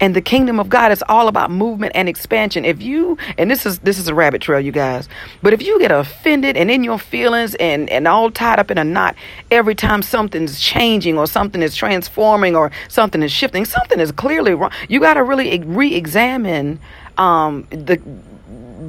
and 0.00 0.14
the 0.14 0.20
kingdom 0.20 0.60
of 0.60 0.68
God 0.68 0.92
is 0.92 1.02
all 1.08 1.28
about 1.28 1.50
movement 1.50 1.92
and 1.94 2.08
expansion. 2.08 2.64
If 2.64 2.82
you 2.82 3.16
and 3.38 3.50
this 3.50 3.64
is 3.64 3.78
this 3.80 3.98
is 3.98 4.08
a 4.08 4.14
rabbit 4.14 4.42
trail, 4.42 4.60
you 4.60 4.72
guys, 4.72 5.08
but 5.42 5.52
if 5.52 5.62
you 5.62 5.78
get 5.78 5.90
offended 5.90 6.56
and 6.56 6.70
in 6.70 6.84
your 6.84 6.98
feelings 6.98 7.54
and 7.56 7.88
and 7.90 8.06
all 8.06 8.30
tied 8.30 8.58
up 8.58 8.70
in 8.70 8.78
a 8.78 8.84
knot 8.84 9.16
every 9.50 9.74
time 9.74 10.02
something's 10.02 10.60
changing 10.60 11.18
or 11.18 11.26
something 11.26 11.62
is 11.62 11.74
transforming 11.74 12.54
or 12.54 12.70
something 12.88 13.22
is 13.22 13.32
shifting, 13.32 13.64
something 13.64 14.00
is 14.00 14.12
clearly 14.12 14.54
wrong. 14.54 14.70
You 14.88 15.00
got 15.00 15.14
to 15.14 15.22
really 15.22 15.58
re-examine 15.60 16.78
um, 17.16 17.66
the 17.70 18.00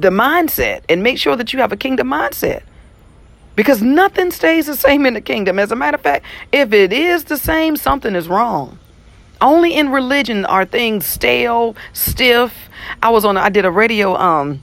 the 0.00 0.10
mindset 0.10 0.82
and 0.88 1.02
make 1.02 1.18
sure 1.18 1.36
that 1.36 1.52
you 1.52 1.58
have 1.60 1.72
a 1.72 1.76
kingdom 1.76 2.08
mindset 2.08 2.62
because 3.56 3.82
nothing 3.82 4.30
stays 4.30 4.66
the 4.66 4.76
same 4.76 5.06
in 5.06 5.14
the 5.14 5.20
kingdom. 5.20 5.58
As 5.58 5.72
a 5.72 5.76
matter 5.76 5.96
of 5.96 6.00
fact, 6.00 6.24
if 6.52 6.72
it 6.72 6.92
is 6.92 7.24
the 7.24 7.36
same, 7.36 7.76
something 7.76 8.14
is 8.14 8.28
wrong. 8.28 8.78
Only 9.40 9.74
in 9.74 9.90
religion 9.90 10.44
are 10.44 10.64
things 10.64 11.06
stale, 11.06 11.76
stiff. 11.92 12.68
I 13.02 13.10
was 13.10 13.24
on. 13.24 13.36
I 13.36 13.48
did 13.48 13.64
a 13.64 13.70
radio 13.70 14.16
um 14.16 14.62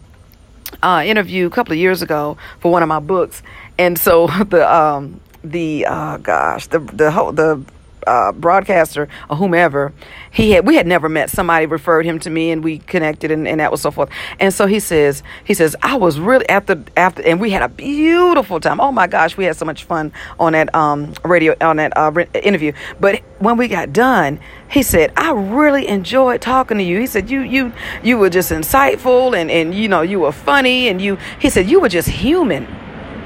uh, 0.83 1.03
interview 1.05 1.47
a 1.47 1.49
couple 1.49 1.73
of 1.73 1.79
years 1.79 2.01
ago 2.01 2.37
for 2.59 2.71
one 2.71 2.83
of 2.83 2.89
my 2.89 2.99
books, 2.99 3.41
and 3.77 3.97
so 3.97 4.27
the 4.49 4.71
um 4.73 5.19
the 5.43 5.85
uh 5.85 6.17
gosh 6.17 6.67
the 6.67 6.79
the 6.79 7.11
whole 7.11 7.31
the 7.31 7.63
uh, 8.07 8.31
broadcaster 8.31 9.07
or 9.29 9.35
whomever, 9.37 9.93
he 10.31 10.51
had 10.51 10.65
we 10.65 10.75
had 10.75 10.87
never 10.87 11.09
met. 11.09 11.29
Somebody 11.29 11.65
referred 11.65 12.05
him 12.05 12.19
to 12.19 12.29
me, 12.29 12.51
and 12.51 12.63
we 12.63 12.79
connected, 12.79 13.31
and, 13.31 13.47
and 13.47 13.59
that 13.59 13.71
was 13.71 13.81
so 13.81 13.91
forth. 13.91 14.09
And 14.39 14.53
so 14.53 14.67
he 14.67 14.79
says, 14.79 15.23
he 15.43 15.53
says, 15.53 15.75
I 15.81 15.95
was 15.95 16.19
really 16.19 16.47
after 16.49 16.83
after, 16.97 17.21
and 17.23 17.39
we 17.39 17.51
had 17.51 17.61
a 17.61 17.69
beautiful 17.69 18.59
time. 18.59 18.79
Oh 18.79 18.91
my 18.91 19.07
gosh, 19.07 19.37
we 19.37 19.45
had 19.45 19.55
so 19.55 19.65
much 19.65 19.83
fun 19.83 20.11
on 20.39 20.53
that 20.53 20.73
um 20.75 21.13
radio 21.23 21.55
on 21.61 21.77
that 21.77 21.95
uh, 21.97 22.11
interview. 22.43 22.73
But 22.99 23.21
when 23.39 23.57
we 23.57 23.67
got 23.67 23.93
done, 23.93 24.39
he 24.69 24.83
said, 24.83 25.11
I 25.17 25.31
really 25.31 25.87
enjoyed 25.87 26.41
talking 26.41 26.77
to 26.77 26.83
you. 26.83 26.99
He 26.99 27.07
said, 27.07 27.29
you 27.29 27.41
you 27.41 27.73
you 28.03 28.17
were 28.17 28.29
just 28.29 28.51
insightful, 28.51 29.37
and 29.37 29.49
and 29.49 29.73
you 29.73 29.87
know 29.87 30.01
you 30.01 30.19
were 30.19 30.31
funny, 30.31 30.87
and 30.87 31.01
you. 31.01 31.17
He 31.39 31.49
said 31.49 31.69
you 31.69 31.79
were 31.79 31.89
just 31.89 32.09
human, 32.09 32.65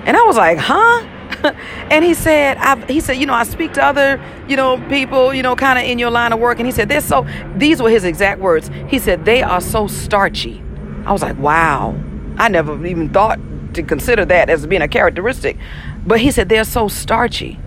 and 0.06 0.16
I 0.16 0.24
was 0.24 0.38
like, 0.38 0.58
huh 0.58 1.19
and 1.90 2.04
he 2.04 2.14
said, 2.14 2.58
I, 2.58 2.84
he 2.86 3.00
said, 3.00 3.14
you 3.14 3.26
know, 3.26 3.34
I 3.34 3.44
speak 3.44 3.74
to 3.74 3.84
other, 3.84 4.22
you 4.48 4.56
know, 4.56 4.78
people, 4.90 5.34
you 5.34 5.44
know, 5.44 5.56
kind 5.56 5.80
of 5.80 5.86
in 5.86 6.00
your 6.00 6.12
line 6.12 6.34
of 6.34 6.40
work. 6.40 6.60
And 6.60 6.66
he 6.66 6.72
said, 6.72 6.90
they're 6.90 7.02
so, 7.02 7.28
these 7.56 7.82
were 7.82 7.90
his 7.90 8.04
exact 8.04 8.42
words. 8.42 8.70
He 8.88 9.00
said, 9.00 9.26
they 9.26 9.42
are 9.44 9.62
so 9.62 9.88
starchy. 9.88 10.64
I 11.06 11.12
was 11.12 11.22
like, 11.22 11.38
wow. 11.38 11.96
I 12.38 12.48
never 12.48 12.86
even 12.86 13.10
thought 13.10 13.40
to 13.74 13.84
consider 13.84 14.26
that 14.26 14.50
as 14.50 14.66
being 14.66 14.82
a 14.82 14.88
characteristic. 14.88 15.58
But 16.06 16.22
he 16.22 16.32
said, 16.32 16.50
they're 16.50 16.64
so 16.64 16.88
starchy. 16.88 17.60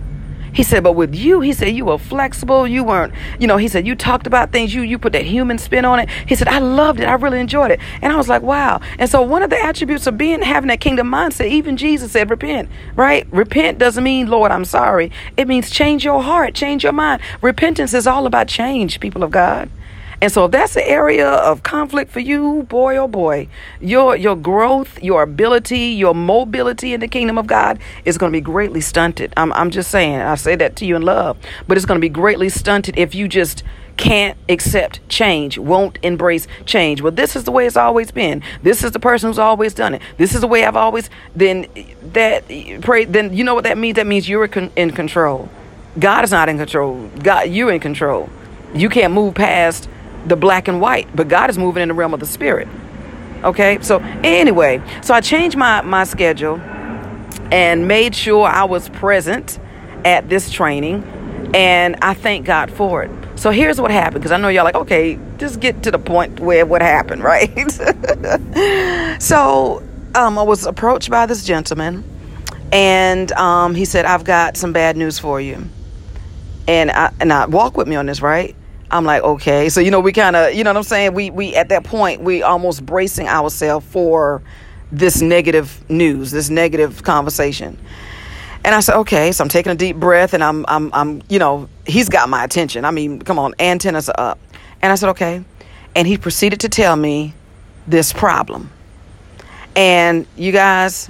He 0.53 0.63
said, 0.63 0.83
but 0.83 0.93
with 0.93 1.15
you, 1.15 1.41
he 1.41 1.51
said, 1.51 1.75
you 1.75 1.85
were 1.85 1.97
flexible. 1.97 2.67
You 2.67 2.83
weren't, 2.83 3.13
you 3.39 3.47
know, 3.47 3.57
he 3.57 3.67
said, 3.67 3.87
you 3.87 3.95
talked 3.95 4.27
about 4.27 4.51
things. 4.51 4.73
You, 4.73 4.81
you 4.81 4.99
put 4.99 5.13
that 5.13 5.25
human 5.25 5.57
spin 5.57 5.83
on 5.83 5.99
it. 5.99 6.09
He 6.27 6.35
said, 6.35 6.47
I 6.47 6.59
loved 6.59 6.99
it. 6.99 7.05
I 7.05 7.13
really 7.13 7.39
enjoyed 7.39 7.71
it. 7.71 7.79
And 8.01 8.13
I 8.13 8.15
was 8.15 8.29
like, 8.29 8.43
wow. 8.43 8.79
And 8.99 9.09
so 9.09 9.21
one 9.21 9.41
of 9.41 9.49
the 9.49 9.59
attributes 9.59 10.05
of 10.07 10.17
being, 10.17 10.41
having 10.41 10.67
that 10.67 10.79
kingdom 10.79 11.09
mindset, 11.09 11.49
even 11.49 11.75
Jesus 11.75 12.11
said, 12.11 12.29
repent, 12.29 12.69
right? 12.95 13.27
Repent 13.31 13.79
doesn't 13.79 14.03
mean, 14.03 14.27
Lord, 14.27 14.51
I'm 14.51 14.65
sorry. 14.65 15.11
It 15.37 15.47
means 15.47 15.69
change 15.69 16.05
your 16.05 16.21
heart, 16.21 16.53
change 16.53 16.83
your 16.83 16.93
mind. 16.93 17.21
Repentance 17.41 17.93
is 17.93 18.05
all 18.05 18.27
about 18.27 18.47
change, 18.47 18.99
people 18.99 19.23
of 19.23 19.31
God. 19.31 19.69
And 20.23 20.31
so 20.31 20.45
if 20.45 20.51
that's 20.51 20.73
the 20.73 20.89
area 20.89 21.27
of 21.27 21.63
conflict 21.63 22.09
for 22.09 22.21
you, 22.21 22.63
boy 22.69 22.95
oh 22.95 23.09
boy, 23.09 23.49
your 23.81 24.15
your 24.15 24.37
growth, 24.37 25.03
your 25.03 25.21
ability, 25.21 25.77
your 25.77 26.15
mobility 26.15 26.93
in 26.93 27.01
the 27.01 27.09
kingdom 27.09 27.37
of 27.37 27.45
God 27.45 27.77
is 28.05 28.17
going 28.17 28.31
to 28.31 28.37
be 28.37 28.39
greatly 28.39 28.79
stunted. 28.79 29.33
I'm 29.35 29.51
I'm 29.51 29.69
just 29.69 29.91
saying. 29.91 30.21
I 30.21 30.35
say 30.35 30.55
that 30.55 30.77
to 30.77 30.85
you 30.85 30.95
in 30.95 31.01
love, 31.01 31.37
but 31.67 31.75
it's 31.75 31.85
going 31.85 31.99
to 31.99 32.01
be 32.01 32.07
greatly 32.07 32.47
stunted 32.47 32.97
if 32.97 33.13
you 33.13 33.27
just 33.27 33.63
can't 33.97 34.37
accept 34.47 35.05
change, 35.09 35.57
won't 35.57 35.99
embrace 36.03 36.47
change. 36.65 37.01
Well, 37.01 37.11
this 37.11 37.35
is 37.35 37.43
the 37.43 37.51
way 37.51 37.67
it's 37.67 37.75
always 37.75 38.09
been. 38.09 38.41
This 38.61 38.81
is 38.81 38.91
the 38.91 39.01
person 39.01 39.29
who's 39.29 39.37
always 39.37 39.73
done 39.73 39.93
it. 39.95 40.01
This 40.15 40.33
is 40.33 40.39
the 40.39 40.47
way 40.47 40.63
I've 40.63 40.77
always. 40.77 41.09
Then 41.35 41.67
that 42.13 42.47
pray. 42.79 43.03
Then 43.03 43.33
you 43.33 43.43
know 43.43 43.55
what 43.55 43.65
that 43.65 43.77
means. 43.77 43.97
That 43.97 44.07
means 44.07 44.29
you're 44.29 44.45
in 44.45 44.91
control. 44.91 45.49
God 45.99 46.23
is 46.23 46.31
not 46.31 46.47
in 46.47 46.57
control. 46.57 47.09
God, 47.21 47.49
you're 47.49 47.73
in 47.73 47.81
control. 47.81 48.29
You 48.73 48.87
can't 48.87 49.13
move 49.13 49.35
past 49.35 49.89
the 50.25 50.35
black 50.35 50.67
and 50.67 50.79
white, 50.79 51.13
but 51.15 51.27
God 51.27 51.49
is 51.49 51.57
moving 51.57 51.83
in 51.83 51.89
the 51.89 51.93
realm 51.93 52.13
of 52.13 52.19
the 52.19 52.25
spirit. 52.25 52.67
Okay. 53.43 53.79
So 53.81 53.99
anyway, 54.23 54.81
so 55.01 55.13
I 55.13 55.21
changed 55.21 55.57
my 55.57 55.81
my 55.81 56.03
schedule 56.05 56.59
and 57.51 57.87
made 57.87 58.15
sure 58.15 58.47
I 58.47 58.63
was 58.63 58.89
present 58.89 59.59
at 60.05 60.29
this 60.29 60.49
training, 60.49 61.03
and 61.53 61.97
I 62.01 62.13
thank 62.13 62.45
God 62.45 62.71
for 62.71 63.03
it. 63.03 63.11
So 63.35 63.51
here's 63.51 63.79
what 63.79 63.91
happened 63.91 64.21
because 64.21 64.31
I 64.31 64.37
know 64.37 64.49
y'all 64.49 64.63
like, 64.63 64.75
okay, 64.75 65.19
just 65.37 65.59
get 65.59 65.83
to 65.83 65.91
the 65.91 65.99
point 65.99 66.39
where 66.39 66.65
what 66.65 66.81
happened, 66.81 67.23
right? 67.23 67.71
so 69.21 69.83
um, 70.15 70.37
I 70.37 70.43
was 70.43 70.65
approached 70.65 71.09
by 71.09 71.25
this 71.25 71.43
gentleman, 71.43 72.03
and 72.71 73.31
um, 73.33 73.75
he 73.75 73.85
said, 73.85 74.05
I've 74.05 74.23
got 74.23 74.57
some 74.57 74.73
bad 74.73 74.97
news 74.97 75.19
for 75.19 75.41
you. 75.41 75.67
And 76.67 76.91
I, 76.91 77.11
and 77.19 77.33
I 77.33 77.45
walk 77.45 77.75
with 77.75 77.87
me 77.87 77.95
on 77.95 78.05
this, 78.05 78.21
right? 78.21 78.55
I'm 78.93 79.05
like, 79.05 79.23
okay. 79.23 79.69
So, 79.69 79.81
you 79.81 79.89
know, 79.89 79.99
we 79.99 80.13
kind 80.13 80.35
of, 80.35 80.53
you 80.53 80.63
know 80.63 80.69
what 80.69 80.77
I'm 80.77 80.83
saying? 80.83 81.15
We, 81.15 81.31
we, 81.31 81.55
at 81.55 81.69
that 81.69 81.83
point, 81.83 82.21
we 82.21 82.43
almost 82.43 82.85
bracing 82.85 83.27
ourselves 83.27 83.85
for 83.87 84.43
this 84.91 85.19
negative 85.19 85.83
news, 85.89 86.29
this 86.29 86.51
negative 86.51 87.01
conversation. 87.01 87.79
And 88.63 88.75
I 88.75 88.81
said, 88.81 88.97
okay. 88.99 89.31
So 89.31 89.43
I'm 89.43 89.49
taking 89.49 89.71
a 89.71 89.75
deep 89.75 89.95
breath 89.95 90.35
and 90.35 90.43
I'm, 90.43 90.63
I'm, 90.67 90.93
I'm, 90.93 91.23
you 91.27 91.39
know, 91.39 91.69
he's 91.87 92.07
got 92.07 92.29
my 92.29 92.43
attention. 92.43 92.85
I 92.85 92.91
mean, 92.91 93.19
come 93.19 93.39
on, 93.39 93.55
antennas 93.57 94.09
are 94.09 94.31
up. 94.31 94.39
And 94.83 94.91
I 94.91 94.95
said, 94.95 95.09
okay. 95.09 95.43
And 95.95 96.07
he 96.07 96.19
proceeded 96.19 96.59
to 96.59 96.69
tell 96.69 96.95
me 96.95 97.33
this 97.87 98.13
problem. 98.13 98.69
And 99.75 100.27
you 100.37 100.51
guys, 100.51 101.09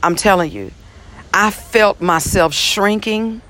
I'm 0.00 0.14
telling 0.14 0.52
you, 0.52 0.70
I 1.34 1.50
felt 1.50 2.00
myself 2.00 2.54
shrinking 2.54 3.42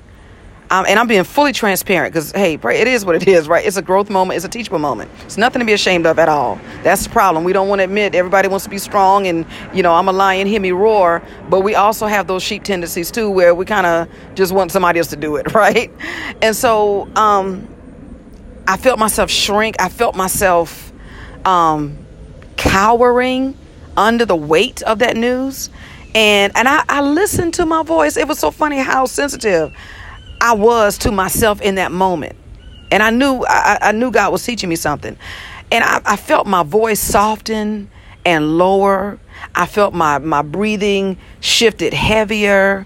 um, 0.69 0.85
and 0.87 0.99
I'm 0.99 1.07
being 1.07 1.23
fully 1.23 1.53
transparent 1.53 2.13
because, 2.13 2.31
hey, 2.31 2.55
it 2.55 2.87
is 2.87 3.05
what 3.05 3.15
it 3.15 3.27
is, 3.27 3.47
right? 3.47 3.65
It's 3.65 3.77
a 3.77 3.81
growth 3.81 4.09
moment. 4.09 4.35
It's 4.35 4.45
a 4.45 4.49
teachable 4.49 4.79
moment. 4.79 5.09
It's 5.23 5.37
nothing 5.37 5.61
to 5.61 5.65
be 5.65 5.73
ashamed 5.73 6.05
of 6.05 6.19
at 6.19 6.27
all. 6.27 6.59
That's 6.83 7.05
the 7.05 7.09
problem. 7.09 7.45
We 7.45 7.53
don't 7.53 7.69
want 7.69 7.79
to 7.79 7.83
admit 7.85 8.15
everybody 8.15 8.49
wants 8.49 8.65
to 8.65 8.69
be 8.69 8.77
strong 8.77 9.27
and, 9.27 9.45
you 9.73 9.81
know, 9.81 9.93
I'm 9.93 10.09
a 10.09 10.11
lion, 10.11 10.45
hear 10.45 10.59
me 10.59 10.71
roar. 10.71 11.23
But 11.49 11.61
we 11.61 11.75
also 11.75 12.05
have 12.05 12.27
those 12.27 12.43
sheep 12.43 12.63
tendencies 12.63 13.11
too 13.11 13.29
where 13.29 13.55
we 13.55 13.63
kind 13.65 13.85
of 13.85 14.09
just 14.35 14.51
want 14.51 14.71
somebody 14.73 14.99
else 14.99 15.07
to 15.09 15.15
do 15.15 15.37
it, 15.37 15.53
right? 15.53 15.89
And 16.41 16.53
so 16.55 17.09
um, 17.15 17.67
I 18.67 18.75
felt 18.75 18.99
myself 18.99 19.29
shrink. 19.29 19.77
I 19.79 19.87
felt 19.87 20.15
myself 20.15 20.91
um, 21.45 21.97
cowering 22.57 23.57
under 23.95 24.25
the 24.25 24.35
weight 24.35 24.81
of 24.81 24.99
that 24.99 25.15
news. 25.15 25.69
And, 26.13 26.51
and 26.57 26.67
I, 26.67 26.83
I 26.89 27.01
listened 27.01 27.53
to 27.55 27.65
my 27.65 27.83
voice. 27.83 28.17
It 28.17 28.27
was 28.27 28.39
so 28.39 28.51
funny 28.51 28.79
how 28.79 29.05
sensitive 29.05 29.73
I 30.41 30.53
was 30.53 30.97
to 30.99 31.11
myself 31.11 31.61
in 31.61 31.75
that 31.75 31.91
moment. 31.91 32.35
And 32.91 33.03
I 33.03 33.09
knew 33.09 33.43
I, 33.47 33.77
I 33.81 33.91
knew 33.91 34.11
God 34.11 34.31
was 34.31 34.45
teaching 34.45 34.69
me 34.69 34.75
something. 34.75 35.17
And 35.71 35.83
I, 35.83 36.01
I 36.05 36.15
felt 36.15 36.47
my 36.47 36.63
voice 36.63 36.99
soften 36.99 37.89
and 38.25 38.57
lower. 38.57 39.19
I 39.55 39.65
felt 39.65 39.93
my, 39.93 40.17
my 40.19 40.41
breathing 40.41 41.17
shifted 41.41 41.93
heavier 41.93 42.85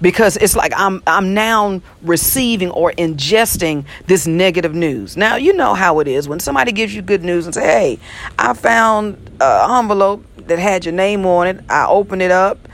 because 0.00 0.36
it's 0.36 0.54
like 0.54 0.72
I'm 0.76 1.02
I'm 1.06 1.34
now 1.34 1.80
receiving 2.02 2.70
or 2.70 2.92
ingesting 2.92 3.84
this 4.06 4.26
negative 4.26 4.74
news. 4.74 5.16
Now 5.16 5.36
you 5.36 5.54
know 5.54 5.74
how 5.74 6.00
it 6.00 6.08
is 6.08 6.28
when 6.28 6.40
somebody 6.40 6.72
gives 6.72 6.94
you 6.94 7.02
good 7.02 7.24
news 7.24 7.46
and 7.46 7.54
say, 7.54 7.64
"Hey, 7.64 7.98
I 8.38 8.54
found 8.54 9.16
an 9.40 9.78
envelope 9.78 10.24
that 10.46 10.58
had 10.58 10.84
your 10.84 10.94
name 10.94 11.26
on 11.26 11.46
it. 11.46 11.60
I 11.68 11.86
opened 11.86 12.22
it 12.22 12.30
up, 12.30 12.67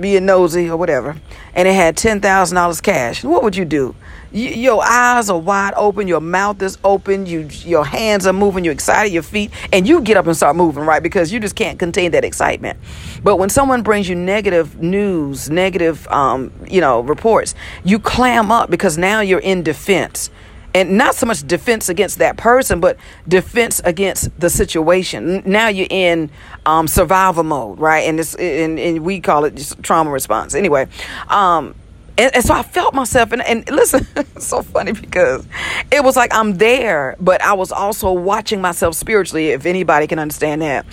being 0.00 0.26
nosy 0.26 0.70
or 0.70 0.76
whatever, 0.76 1.16
and 1.54 1.68
it 1.68 1.74
had 1.74 1.96
ten 1.96 2.20
thousand 2.20 2.56
dollars 2.56 2.80
cash, 2.80 3.24
what 3.24 3.42
would 3.42 3.56
you 3.56 3.64
do? 3.64 3.94
your 4.32 4.82
eyes 4.82 5.28
are 5.28 5.38
wide 5.38 5.74
open, 5.76 6.08
your 6.08 6.20
mouth 6.20 6.60
is 6.62 6.78
open, 6.84 7.26
you 7.26 7.48
your 7.64 7.84
hands 7.84 8.26
are 8.26 8.32
moving, 8.32 8.64
you're 8.64 8.72
excited, 8.72 9.12
your 9.12 9.22
feet, 9.22 9.50
and 9.72 9.86
you 9.86 10.00
get 10.00 10.16
up 10.16 10.26
and 10.26 10.36
start 10.36 10.56
moving, 10.56 10.84
right? 10.84 11.02
Because 11.02 11.32
you 11.32 11.38
just 11.38 11.54
can't 11.54 11.78
contain 11.78 12.12
that 12.12 12.24
excitement. 12.24 12.78
But 13.22 13.36
when 13.36 13.50
someone 13.50 13.82
brings 13.82 14.08
you 14.08 14.14
negative 14.14 14.80
news, 14.80 15.50
negative, 15.50 16.08
um, 16.08 16.50
you 16.68 16.80
know, 16.80 17.00
reports, 17.00 17.54
you 17.84 17.98
clam 17.98 18.50
up 18.50 18.70
because 18.70 18.96
now 18.96 19.20
you're 19.20 19.40
in 19.40 19.62
defense 19.62 20.30
and 20.74 20.96
not 20.96 21.14
so 21.14 21.26
much 21.26 21.46
defense 21.46 21.88
against 21.88 22.18
that 22.18 22.36
person, 22.36 22.80
but 22.80 22.96
defense 23.28 23.80
against 23.84 24.38
the 24.40 24.48
situation. 24.48 25.42
Now 25.44 25.68
you're 25.68 25.86
in 25.90 26.30
um, 26.64 26.88
survival 26.88 27.44
mode, 27.44 27.78
right? 27.78 28.00
And 28.00 28.18
this, 28.18 28.34
and, 28.34 28.78
and 28.78 29.00
we 29.00 29.20
call 29.20 29.44
it 29.44 29.74
trauma 29.82 30.10
response. 30.10 30.54
Anyway, 30.54 30.88
um, 31.28 31.74
and, 32.18 32.34
and, 32.34 32.44
so 32.44 32.54
I 32.54 32.62
felt 32.62 32.94
myself, 32.94 33.32
and, 33.32 33.42
and 33.42 33.68
listen, 33.70 34.06
it's 34.16 34.46
so 34.46 34.62
funny 34.62 34.92
because 34.92 35.46
it 35.90 36.04
was 36.04 36.16
like 36.16 36.34
I'm 36.34 36.54
there, 36.58 37.16
but 37.20 37.42
I 37.42 37.54
was 37.54 37.72
also 37.72 38.12
watching 38.12 38.60
myself 38.60 38.94
spiritually, 38.94 39.48
if 39.48 39.66
anybody 39.66 40.06
can 40.06 40.18
understand 40.18 40.62
that. 40.62 40.86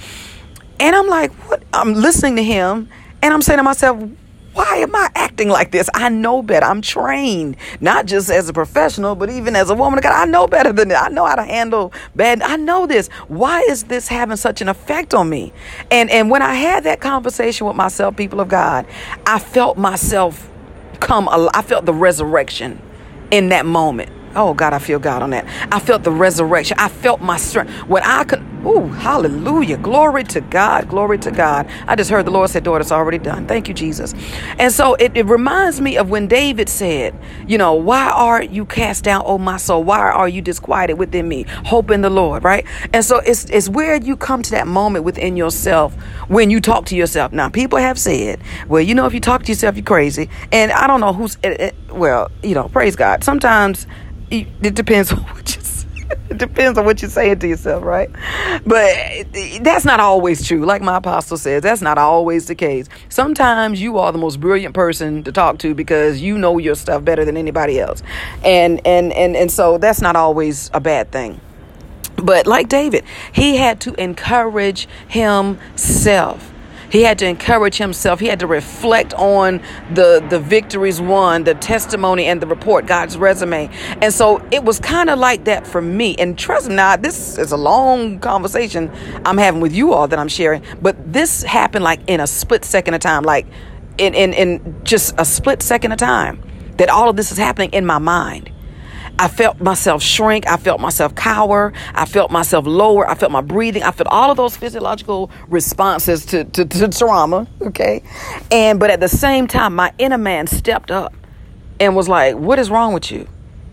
And 0.80 0.96
I'm 0.96 1.08
like, 1.08 1.32
what? 1.50 1.64
I'm 1.74 1.94
listening 1.94 2.38
to 2.38 2.44
him, 2.44 2.90
and 3.22 3.34
I'm 3.34 3.42
saying 3.42 3.58
to 3.58 3.64
myself, 3.64 4.02
why 4.60 4.76
am 4.76 4.94
I 4.94 5.08
acting 5.16 5.48
like 5.48 5.72
this? 5.72 5.90
I 5.94 6.10
know 6.10 6.42
better. 6.42 6.66
I'm 6.66 6.82
trained, 6.82 7.56
not 7.80 8.08
just 8.08 8.30
as 8.30 8.50
a 8.50 8.54
professional, 8.54 9.16
but 9.16 9.30
even 9.30 9.56
as 9.56 9.70
a 9.70 9.74
woman 9.74 9.98
of 9.98 10.04
God. 10.04 10.12
I 10.12 10.30
know 10.30 10.48
better 10.48 10.74
than 10.74 10.90
that. 10.90 11.02
I 11.02 11.08
know 11.08 11.26
how 11.26 11.36
to 11.36 11.44
handle 11.44 11.94
bad. 12.14 12.42
I 12.42 12.58
know 12.58 12.86
this. 12.86 13.08
Why 13.30 13.62
is 13.62 13.86
this 13.86 14.10
having 14.10 14.36
such 14.36 14.60
an 14.60 14.68
effect 14.68 15.14
on 15.14 15.30
me? 15.30 15.54
And 15.92 16.10
and 16.10 16.30
when 16.30 16.42
I 16.42 16.56
had 16.56 16.84
that 16.84 17.00
conversation 17.00 17.68
with 17.68 17.78
myself, 17.78 18.18
people 18.18 18.42
of 18.42 18.50
God, 18.50 18.86
I 19.26 19.40
felt 19.40 19.78
myself 19.78 20.52
come. 21.00 21.30
I 21.30 21.62
felt 21.62 21.86
the 21.86 21.94
resurrection 21.94 22.82
in 23.32 23.48
that 23.50 23.66
moment. 23.66 24.12
Oh 24.36 24.54
God, 24.54 24.74
I 24.74 24.80
feel 24.80 25.00
God 25.00 25.24
on 25.24 25.32
that. 25.32 25.46
I 25.72 25.80
felt 25.80 26.04
the 26.04 26.12
resurrection. 26.12 26.78
I 26.80 26.88
felt 26.88 27.22
my 27.22 27.38
strength. 27.38 27.72
When 27.88 28.04
I 28.04 28.24
could, 28.24 28.42
ooh, 28.66 28.88
hallelujah. 28.88 29.78
Glory 29.78 30.24
to 30.26 30.42
God. 30.42 30.88
Glory 30.88 31.18
to 31.20 31.32
God. 31.32 31.68
I 31.88 31.96
just 31.96 32.10
heard 32.10 32.26
the 32.26 32.32
Lord 32.32 32.50
say, 32.50 32.60
daughter, 32.60 32.82
it's 32.82 32.92
already 32.92 33.18
done. 33.18 33.48
Thank 33.48 33.68
you, 33.68 33.74
Jesus. 33.74 34.14
And 34.60 34.72
so 34.72 34.94
it, 34.96 35.18
it 35.18 35.26
reminds 35.26 35.82
me 35.82 35.98
of 35.98 36.10
when 36.10 36.28
David 36.28 36.70
said, 36.70 37.16
you 37.48 37.58
know, 37.58 37.74
why 37.74 38.10
are 38.10 38.44
you 38.44 38.66
cast 38.66 39.04
down, 39.04 39.24
oh 39.26 39.38
my 39.38 39.58
soul? 39.58 39.84
Why 39.84 40.00
are 40.00 40.30
you 40.30 40.42
disquieted 40.42 41.00
within 41.00 41.28
me? 41.28 41.44
Hope 41.66 41.90
in 41.90 42.02
the 42.02 42.10
Lord, 42.10 42.44
right? 42.44 42.66
And 42.94 43.04
so 43.04 43.18
it's, 43.20 43.46
it's 43.46 43.68
where 43.68 43.96
you 43.96 44.16
come 44.16 44.44
to 44.44 44.52
that 44.52 44.68
moment 44.68 45.06
within 45.06 45.38
yourself 45.38 45.96
when 46.28 46.52
you 46.52 46.62
talk 46.62 46.86
to 46.86 46.96
yourself. 46.96 47.32
Now, 47.32 47.50
people 47.50 47.80
have 47.80 47.98
said, 47.98 48.40
well, 48.68 48.82
you 48.82 48.94
know, 48.94 49.08
if 49.08 49.14
you 49.14 49.20
talk 49.20 49.44
to 49.44 49.52
yourself, 49.52 49.76
you're 49.76 49.84
crazy. 49.84 50.30
And 50.52 50.72
I 50.72 50.86
don't 50.86 51.00
know 51.00 51.14
who's, 51.14 51.38
it, 51.44 51.60
it, 51.60 51.76
well, 51.92 52.30
you 52.44 52.54
know, 52.54 52.68
praise 52.70 52.96
God. 52.96 53.24
Sometimes 53.24 53.88
it 54.62 54.76
depends 54.76 55.12
on 55.12 55.20
what 55.20 55.56
you 55.56 55.60
it 56.30 56.38
depends 56.38 56.78
on 56.78 56.86
what 56.86 57.02
you're 57.02 57.10
saying 57.10 57.40
to 57.40 57.48
yourself, 57.48 57.84
right? 57.84 58.10
But 58.66 58.94
that's 59.62 59.86
not 59.86 60.00
always 60.00 60.46
true. 60.48 60.66
Like 60.66 60.82
my 60.82 60.98
apostle 60.98 61.38
says, 61.38 61.64
that's 61.64 61.82
not 61.82 61.98
always 61.98 62.48
the 62.48 62.56
case. 62.56 62.88
Sometimes 63.10 63.82
you 63.82 63.98
are 63.98 64.12
the 64.12 64.18
most 64.18 64.40
brilliant 64.40 64.76
person 64.76 65.24
to 65.24 65.32
talk 65.32 65.60
to 65.60 65.74
because 65.74 66.22
you 66.22 66.38
know 66.38 66.58
your 66.58 66.76
stuff 66.76 67.04
better 67.04 67.26
than 67.26 67.38
anybody 67.38 67.80
else. 67.80 68.04
And 68.44 68.86
and 68.86 69.12
and 69.14 69.36
and 69.36 69.52
so 69.52 69.78
that's 69.78 70.02
not 70.02 70.16
always 70.16 70.70
a 70.74 70.80
bad 70.80 71.12
thing. 71.12 71.42
But 72.16 72.46
like 72.48 72.70
David, 72.70 73.06
he 73.32 73.58
had 73.58 73.80
to 73.82 73.94
encourage 73.96 74.88
himself. 75.08 76.54
He 76.90 77.04
had 77.04 77.20
to 77.20 77.28
encourage 77.28 77.78
himself. 77.78 78.20
He 78.20 78.28
had 78.28 78.40
to 78.40 78.48
reflect 78.48 79.14
on 79.14 79.62
the, 79.94 80.26
the 80.30 80.40
victories 80.40 81.00
won, 81.00 81.44
the 81.44 81.56
testimony 81.56 82.26
and 82.26 82.42
the 82.42 82.48
report, 82.48 82.86
God's 82.86 83.18
resume. 83.18 83.70
And 84.02 84.14
so 84.14 84.46
it 84.52 84.64
was 84.64 84.80
kind 84.80 85.10
of 85.10 85.20
like 85.20 85.46
that 85.46 85.68
for 85.68 85.82
me. 85.82 86.16
And 86.18 86.38
trust 86.38 86.70
me, 86.70 86.76
now 86.76 86.96
this 86.96 87.38
is 87.38 87.52
a 87.52 87.58
long 87.58 88.20
conversation 88.20 88.92
I'm 89.26 89.38
having 89.38 89.62
with 89.62 89.74
you 89.74 89.94
all 89.94 90.08
that 90.08 90.20
I'm 90.20 90.28
sharing, 90.28 90.64
but 90.82 91.12
this 91.12 91.44
happened 91.44 91.84
like 91.84 92.02
in 92.08 92.20
a 92.20 92.28
split 92.28 92.66
second 92.66 92.94
of 92.94 93.02
time, 93.02 93.24
like 93.24 93.46
in, 93.98 94.14
in, 94.14 94.34
in 94.34 94.82
just 94.84 95.14
a 95.18 95.26
split 95.26 95.62
second 95.62 95.92
of 95.92 95.98
time 95.98 96.42
that 96.78 96.90
all 96.90 97.10
of 97.10 97.16
this 97.16 97.32
is 97.32 97.38
happening 97.38 97.70
in 97.72 97.86
my 97.86 97.98
mind. 97.98 98.52
I 99.20 99.28
felt 99.28 99.60
myself 99.60 100.02
shrink. 100.02 100.48
I 100.48 100.56
felt 100.56 100.80
myself 100.80 101.14
cower. 101.14 101.74
I 101.94 102.06
felt 102.06 102.32
myself 102.32 102.66
lower. 102.66 103.08
I 103.08 103.16
felt 103.16 103.34
my 103.34 103.42
breathing. 103.42 103.84
I 103.84 103.92
felt 103.92 104.08
all 104.08 104.32
of 104.32 104.38
those 104.38 104.56
physiological 104.56 105.30
responses 105.50 106.26
to, 106.28 106.46
to, 106.46 106.64
to 106.64 106.88
trauma. 106.88 107.46
Okay. 107.62 108.02
And, 108.50 108.80
but 108.80 108.92
at 108.92 109.02
the 109.02 109.10
same 109.10 109.48
time, 109.48 109.76
my 109.76 109.92
inner 109.98 110.18
man 110.18 110.48
stepped 110.48 110.90
up 110.90 111.14
and 111.82 111.98
was 111.98 112.08
like, 112.08 112.36
What 112.36 112.60
is 112.60 112.70
wrong 112.70 112.94
with 112.94 113.12
you? 113.12 113.28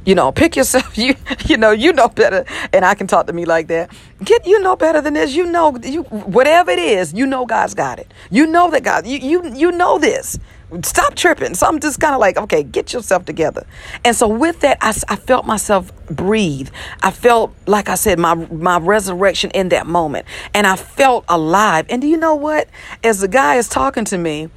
You 0.04 0.14
know, 0.16 0.32
pick 0.32 0.56
yourself. 0.56 0.96
You 0.98 1.14
you 1.44 1.56
know 1.56 1.72
you 1.72 1.92
know 1.92 2.08
better, 2.08 2.44
and 2.72 2.84
I 2.84 2.94
can 2.94 3.06
talk 3.06 3.26
to 3.26 3.32
me 3.32 3.44
like 3.44 3.68
that. 3.68 3.90
Get 4.24 4.46
you 4.46 4.60
know 4.60 4.74
better 4.74 5.00
than 5.00 5.14
this. 5.14 5.34
You 5.34 5.46
know 5.46 5.76
you 5.82 6.04
whatever 6.04 6.70
it 6.70 6.78
is. 6.78 7.12
You 7.12 7.26
know 7.26 7.44
God's 7.44 7.74
got 7.74 7.98
it. 7.98 8.12
You 8.30 8.46
know 8.46 8.70
that 8.70 8.82
God. 8.82 9.06
You 9.06 9.18
you 9.18 9.54
you 9.54 9.72
know 9.72 9.98
this. 9.98 10.38
Stop 10.82 11.14
tripping. 11.14 11.54
So 11.54 11.66
I'm 11.66 11.78
just 11.78 12.00
kind 12.00 12.14
of 12.14 12.20
like, 12.20 12.36
okay, 12.36 12.64
get 12.64 12.92
yourself 12.92 13.24
together. 13.24 13.64
And 14.04 14.16
so 14.16 14.26
with 14.26 14.60
that, 14.60 14.78
I, 14.80 14.94
I 15.08 15.16
felt 15.16 15.46
myself 15.46 15.92
breathe. 16.06 16.70
I 17.02 17.12
felt, 17.12 17.54
like 17.66 17.88
I 17.88 17.94
said, 17.94 18.18
my 18.18 18.34
my 18.34 18.78
resurrection 18.78 19.50
in 19.52 19.68
that 19.68 19.86
moment, 19.86 20.26
and 20.54 20.66
I 20.66 20.74
felt 20.74 21.24
alive. 21.28 21.86
And 21.88 22.02
do 22.02 22.08
you 22.08 22.16
know 22.16 22.34
what? 22.34 22.68
As 23.04 23.20
the 23.20 23.28
guy 23.28 23.56
is 23.56 23.68
talking 23.68 24.04
to 24.06 24.18
me, 24.18 24.48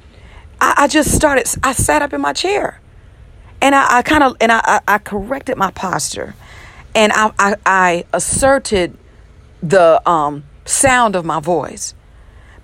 I, 0.60 0.74
I 0.78 0.88
just 0.88 1.14
started. 1.14 1.48
I 1.62 1.72
sat 1.72 2.02
up 2.02 2.12
in 2.12 2.20
my 2.20 2.32
chair 2.32 2.80
and 3.62 3.74
I, 3.74 3.98
I 3.98 4.02
kind 4.02 4.22
of 4.22 4.36
and 4.40 4.50
I, 4.52 4.80
I, 4.86 4.98
corrected 4.98 5.56
my 5.56 5.70
posture, 5.70 6.34
and 6.94 7.12
I, 7.12 7.32
I, 7.38 7.54
I 7.66 8.04
asserted 8.12 8.96
the 9.62 10.08
um, 10.08 10.44
sound 10.64 11.14
of 11.14 11.24
my 11.24 11.40
voice 11.40 11.94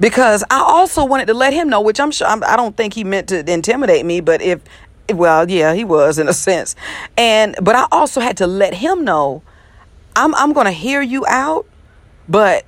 because 0.00 0.44
I 0.50 0.60
also 0.60 1.04
wanted 1.04 1.26
to 1.26 1.34
let 1.34 1.52
him 1.52 1.68
know, 1.68 1.80
which 1.80 2.00
I'm 2.00 2.10
sure 2.10 2.26
I'm, 2.26 2.42
I 2.44 2.56
do 2.56 2.64
not 2.64 2.76
think 2.76 2.94
he 2.94 3.04
meant 3.04 3.28
to 3.28 3.50
intimidate 3.50 4.04
me, 4.04 4.20
but 4.20 4.42
if 4.42 4.60
well, 5.12 5.48
yeah, 5.48 5.74
he 5.74 5.84
was 5.84 6.18
in 6.18 6.28
a 6.28 6.32
sense, 6.48 6.74
and 7.16 7.56
but 7.62 7.74
I 7.74 7.86
also 7.92 8.20
had 8.20 8.36
to 8.38 8.46
let 8.46 8.74
him 8.74 9.04
know 9.04 9.42
I'm 10.16 10.34
I'm 10.34 10.52
going 10.52 10.64
to 10.64 10.72
hear 10.72 11.02
you 11.02 11.24
out, 11.28 11.66
but 12.28 12.64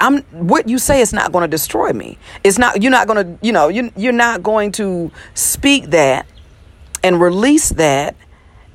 I'm 0.00 0.22
what 0.32 0.68
you 0.68 0.78
say 0.78 1.00
is 1.00 1.12
not 1.12 1.30
going 1.30 1.42
to 1.42 1.48
destroy 1.48 1.92
me. 1.92 2.18
It's 2.42 2.58
not 2.58 2.82
you're 2.82 2.90
not 2.90 3.06
going 3.06 3.24
to 3.24 3.46
you 3.46 3.52
know 3.52 3.68
you 3.68 3.92
you're 3.96 4.12
not 4.12 4.42
going 4.42 4.72
to 4.72 5.12
speak 5.34 5.90
that 5.90 6.26
and 7.04 7.20
release 7.20 7.68
that 7.70 8.16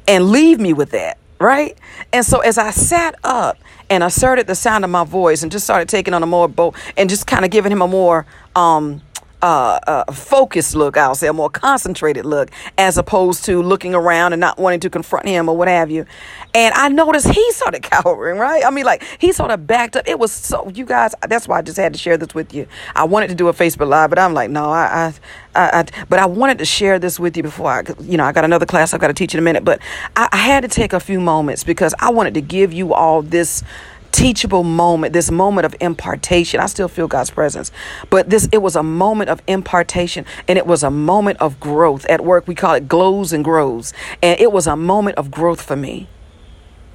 and 0.07 0.29
leave 0.29 0.59
me 0.59 0.73
with 0.73 0.91
that, 0.91 1.17
right? 1.39 1.77
And 2.13 2.25
so 2.25 2.39
as 2.39 2.57
I 2.57 2.69
sat 2.69 3.15
up 3.23 3.57
and 3.89 4.03
asserted 4.03 4.47
the 4.47 4.55
sound 4.55 4.83
of 4.83 4.89
my 4.91 5.03
voice 5.03 5.43
and 5.43 5.51
just 5.51 5.65
started 5.65 5.87
taking 5.89 6.13
on 6.13 6.23
a 6.23 6.25
more 6.25 6.47
bold 6.47 6.75
and 6.97 7.09
just 7.09 7.27
kind 7.27 7.45
of 7.45 7.51
giving 7.51 7.71
him 7.71 7.81
a 7.81 7.87
more 7.87 8.25
um 8.55 9.01
uh, 9.41 9.79
uh, 9.87 10.11
focused 10.11 10.75
look, 10.75 10.97
I'll 10.97 11.15
say, 11.15 11.27
a 11.27 11.33
more 11.33 11.49
concentrated 11.49 12.25
look, 12.25 12.49
as 12.77 12.97
opposed 12.97 13.45
to 13.45 13.61
looking 13.61 13.93
around 13.93 14.33
and 14.33 14.39
not 14.39 14.57
wanting 14.57 14.79
to 14.81 14.89
confront 14.89 15.27
him 15.27 15.47
or 15.47 15.55
what 15.55 15.67
have 15.67 15.91
you. 15.91 16.05
And 16.53 16.73
I 16.73 16.89
noticed 16.89 17.27
he 17.27 17.51
started 17.51 17.83
cowering, 17.83 18.37
right? 18.37 18.63
I 18.65 18.71
mean, 18.71 18.85
like 18.85 19.03
he 19.19 19.31
sort 19.31 19.51
of 19.51 19.67
backed 19.67 19.95
up. 19.95 20.07
It 20.07 20.17
was 20.17 20.31
so, 20.31 20.69
you 20.69 20.85
guys, 20.85 21.13
that's 21.27 21.47
why 21.47 21.59
I 21.59 21.61
just 21.61 21.77
had 21.77 21.93
to 21.93 21.99
share 21.99 22.17
this 22.17 22.33
with 22.33 22.53
you. 22.53 22.67
I 22.95 23.03
wanted 23.03 23.27
to 23.29 23.35
do 23.35 23.47
a 23.47 23.53
Facebook 23.53 23.87
Live, 23.87 24.09
but 24.09 24.19
I'm 24.19 24.33
like, 24.33 24.49
no, 24.49 24.71
I, 24.71 25.13
I, 25.55 25.61
I, 25.61 25.79
I 25.79 26.05
but 26.09 26.19
I 26.19 26.25
wanted 26.25 26.57
to 26.59 26.65
share 26.65 26.99
this 26.99 27.19
with 27.19 27.37
you 27.37 27.43
before 27.43 27.71
I, 27.71 27.83
you 28.01 28.17
know, 28.17 28.25
I 28.25 28.31
got 28.31 28.43
another 28.43 28.65
class 28.65 28.93
I've 28.93 29.01
got 29.01 29.07
to 29.07 29.13
teach 29.13 29.33
in 29.33 29.39
a 29.39 29.43
minute, 29.43 29.63
but 29.63 29.79
I, 30.15 30.29
I 30.31 30.37
had 30.37 30.61
to 30.61 30.67
take 30.67 30.93
a 30.93 30.99
few 30.99 31.19
moments 31.19 31.63
because 31.63 31.93
I 31.99 32.09
wanted 32.09 32.33
to 32.35 32.41
give 32.41 32.73
you 32.73 32.93
all 32.93 33.21
this 33.21 33.63
teachable 34.11 34.63
moment, 34.63 35.13
this 35.13 35.31
moment 35.31 35.65
of 35.65 35.75
impartation. 35.79 36.59
I 36.59 36.65
still 36.65 36.87
feel 36.87 37.07
God's 37.07 37.31
presence, 37.31 37.71
but 38.09 38.29
this 38.29 38.47
it 38.51 38.59
was 38.59 38.75
a 38.75 38.83
moment 38.83 39.29
of 39.29 39.41
impartation 39.47 40.25
and 40.47 40.57
it 40.57 40.65
was 40.65 40.83
a 40.83 40.91
moment 40.91 41.39
of 41.39 41.59
growth. 41.59 42.05
At 42.05 42.21
work, 42.23 42.47
we 42.47 42.55
call 42.55 42.73
it 42.73 42.87
glows 42.87 43.33
and 43.33 43.43
grows, 43.43 43.93
and 44.21 44.39
it 44.39 44.51
was 44.51 44.67
a 44.67 44.75
moment 44.75 45.17
of 45.17 45.31
growth 45.31 45.61
for 45.61 45.75
me. 45.75 46.07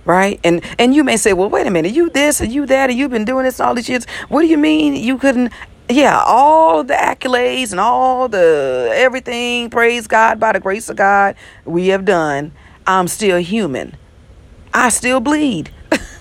Right? 0.04 0.40
And 0.42 0.64
and 0.78 0.94
you 0.94 1.04
may 1.04 1.16
say, 1.16 1.32
well, 1.32 1.48
wait 1.48 1.66
a 1.66 1.70
minute, 1.70 1.92
you 1.92 2.10
this 2.10 2.40
and 2.40 2.52
you 2.52 2.66
that, 2.66 2.90
and 2.90 2.98
you've 2.98 3.10
been 3.10 3.24
doing 3.24 3.44
this 3.44 3.60
all 3.60 3.74
these 3.74 3.88
years. 3.88 4.04
What 4.28 4.42
do 4.42 4.48
you 4.48 4.58
mean 4.58 4.94
you 4.96 5.18
couldn't? 5.18 5.52
Yeah, 5.88 6.22
all 6.24 6.84
the 6.84 6.94
accolades 6.94 7.70
and 7.70 7.80
all 7.80 8.28
the 8.28 8.90
everything, 8.94 9.68
praise 9.68 10.06
God 10.06 10.40
by 10.40 10.52
the 10.52 10.60
grace 10.60 10.88
of 10.88 10.96
God, 10.96 11.36
we 11.64 11.88
have 11.88 12.04
done. 12.04 12.52
I'm 12.86 13.08
still 13.08 13.38
human. 13.38 13.96
I 14.74 14.88
still 14.88 15.20
bleed. 15.20 15.70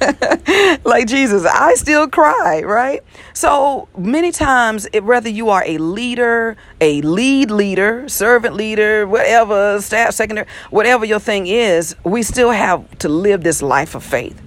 like 0.83 1.07
Jesus, 1.07 1.45
I 1.45 1.75
still 1.75 2.09
cry, 2.09 2.61
right? 2.63 3.03
So 3.33 3.87
many 3.97 4.31
times, 4.31 4.87
it, 4.93 5.03
whether 5.03 5.29
you 5.29 5.49
are 5.49 5.63
a 5.65 5.77
leader, 5.77 6.57
a 6.79 7.01
lead 7.01 7.51
leader, 7.51 8.07
servant 8.09 8.55
leader, 8.55 9.07
whatever, 9.07 9.79
staff, 9.81 10.13
secondary, 10.13 10.47
whatever 10.69 11.05
your 11.05 11.19
thing 11.19 11.47
is, 11.47 11.95
we 12.03 12.23
still 12.23 12.51
have 12.51 12.97
to 12.99 13.09
live 13.09 13.43
this 13.43 13.61
life 13.61 13.95
of 13.95 14.03
faith. 14.03 14.39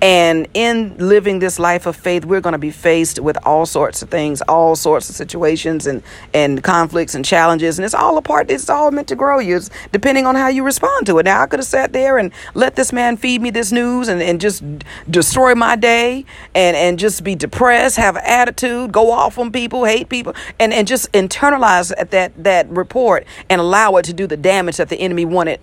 And 0.00 0.46
in 0.54 0.96
living 0.96 1.40
this 1.40 1.58
life 1.58 1.86
of 1.86 1.96
faith, 1.96 2.24
we're 2.24 2.40
going 2.40 2.52
to 2.52 2.58
be 2.58 2.70
faced 2.70 3.18
with 3.18 3.36
all 3.44 3.66
sorts 3.66 4.00
of 4.00 4.10
things, 4.10 4.40
all 4.42 4.76
sorts 4.76 5.10
of 5.10 5.16
situations 5.16 5.86
and, 5.86 6.02
and 6.32 6.62
conflicts 6.62 7.16
and 7.16 7.24
challenges. 7.24 7.78
And 7.78 7.84
it's 7.84 7.94
all 7.94 8.16
a 8.16 8.22
part, 8.22 8.48
it's 8.50 8.70
all 8.70 8.92
meant 8.92 9.08
to 9.08 9.16
grow 9.16 9.40
you, 9.40 9.56
it's 9.56 9.70
depending 9.90 10.24
on 10.24 10.36
how 10.36 10.48
you 10.48 10.62
respond 10.62 11.06
to 11.06 11.18
it. 11.18 11.24
Now, 11.24 11.42
I 11.42 11.46
could 11.46 11.58
have 11.58 11.66
sat 11.66 11.92
there 11.92 12.16
and 12.18 12.32
let 12.54 12.76
this 12.76 12.92
man 12.92 13.16
feed 13.16 13.42
me 13.42 13.50
this 13.50 13.72
news 13.72 14.06
and, 14.06 14.22
and 14.22 14.40
just 14.40 14.62
destroy 15.10 15.56
my 15.56 15.74
day 15.74 16.24
and, 16.54 16.76
and 16.76 16.98
just 16.98 17.24
be 17.24 17.34
depressed, 17.34 17.96
have 17.96 18.16
an 18.16 18.22
attitude, 18.24 18.92
go 18.92 19.10
off 19.10 19.36
on 19.36 19.50
people, 19.50 19.84
hate 19.84 20.08
people, 20.08 20.32
and, 20.60 20.72
and 20.72 20.86
just 20.86 21.10
internalize 21.12 21.92
that, 22.10 22.44
that 22.44 22.68
report 22.68 23.26
and 23.50 23.60
allow 23.60 23.96
it 23.96 24.04
to 24.04 24.12
do 24.12 24.28
the 24.28 24.36
damage 24.36 24.76
that 24.76 24.90
the 24.90 25.00
enemy 25.00 25.24
wanted 25.24 25.60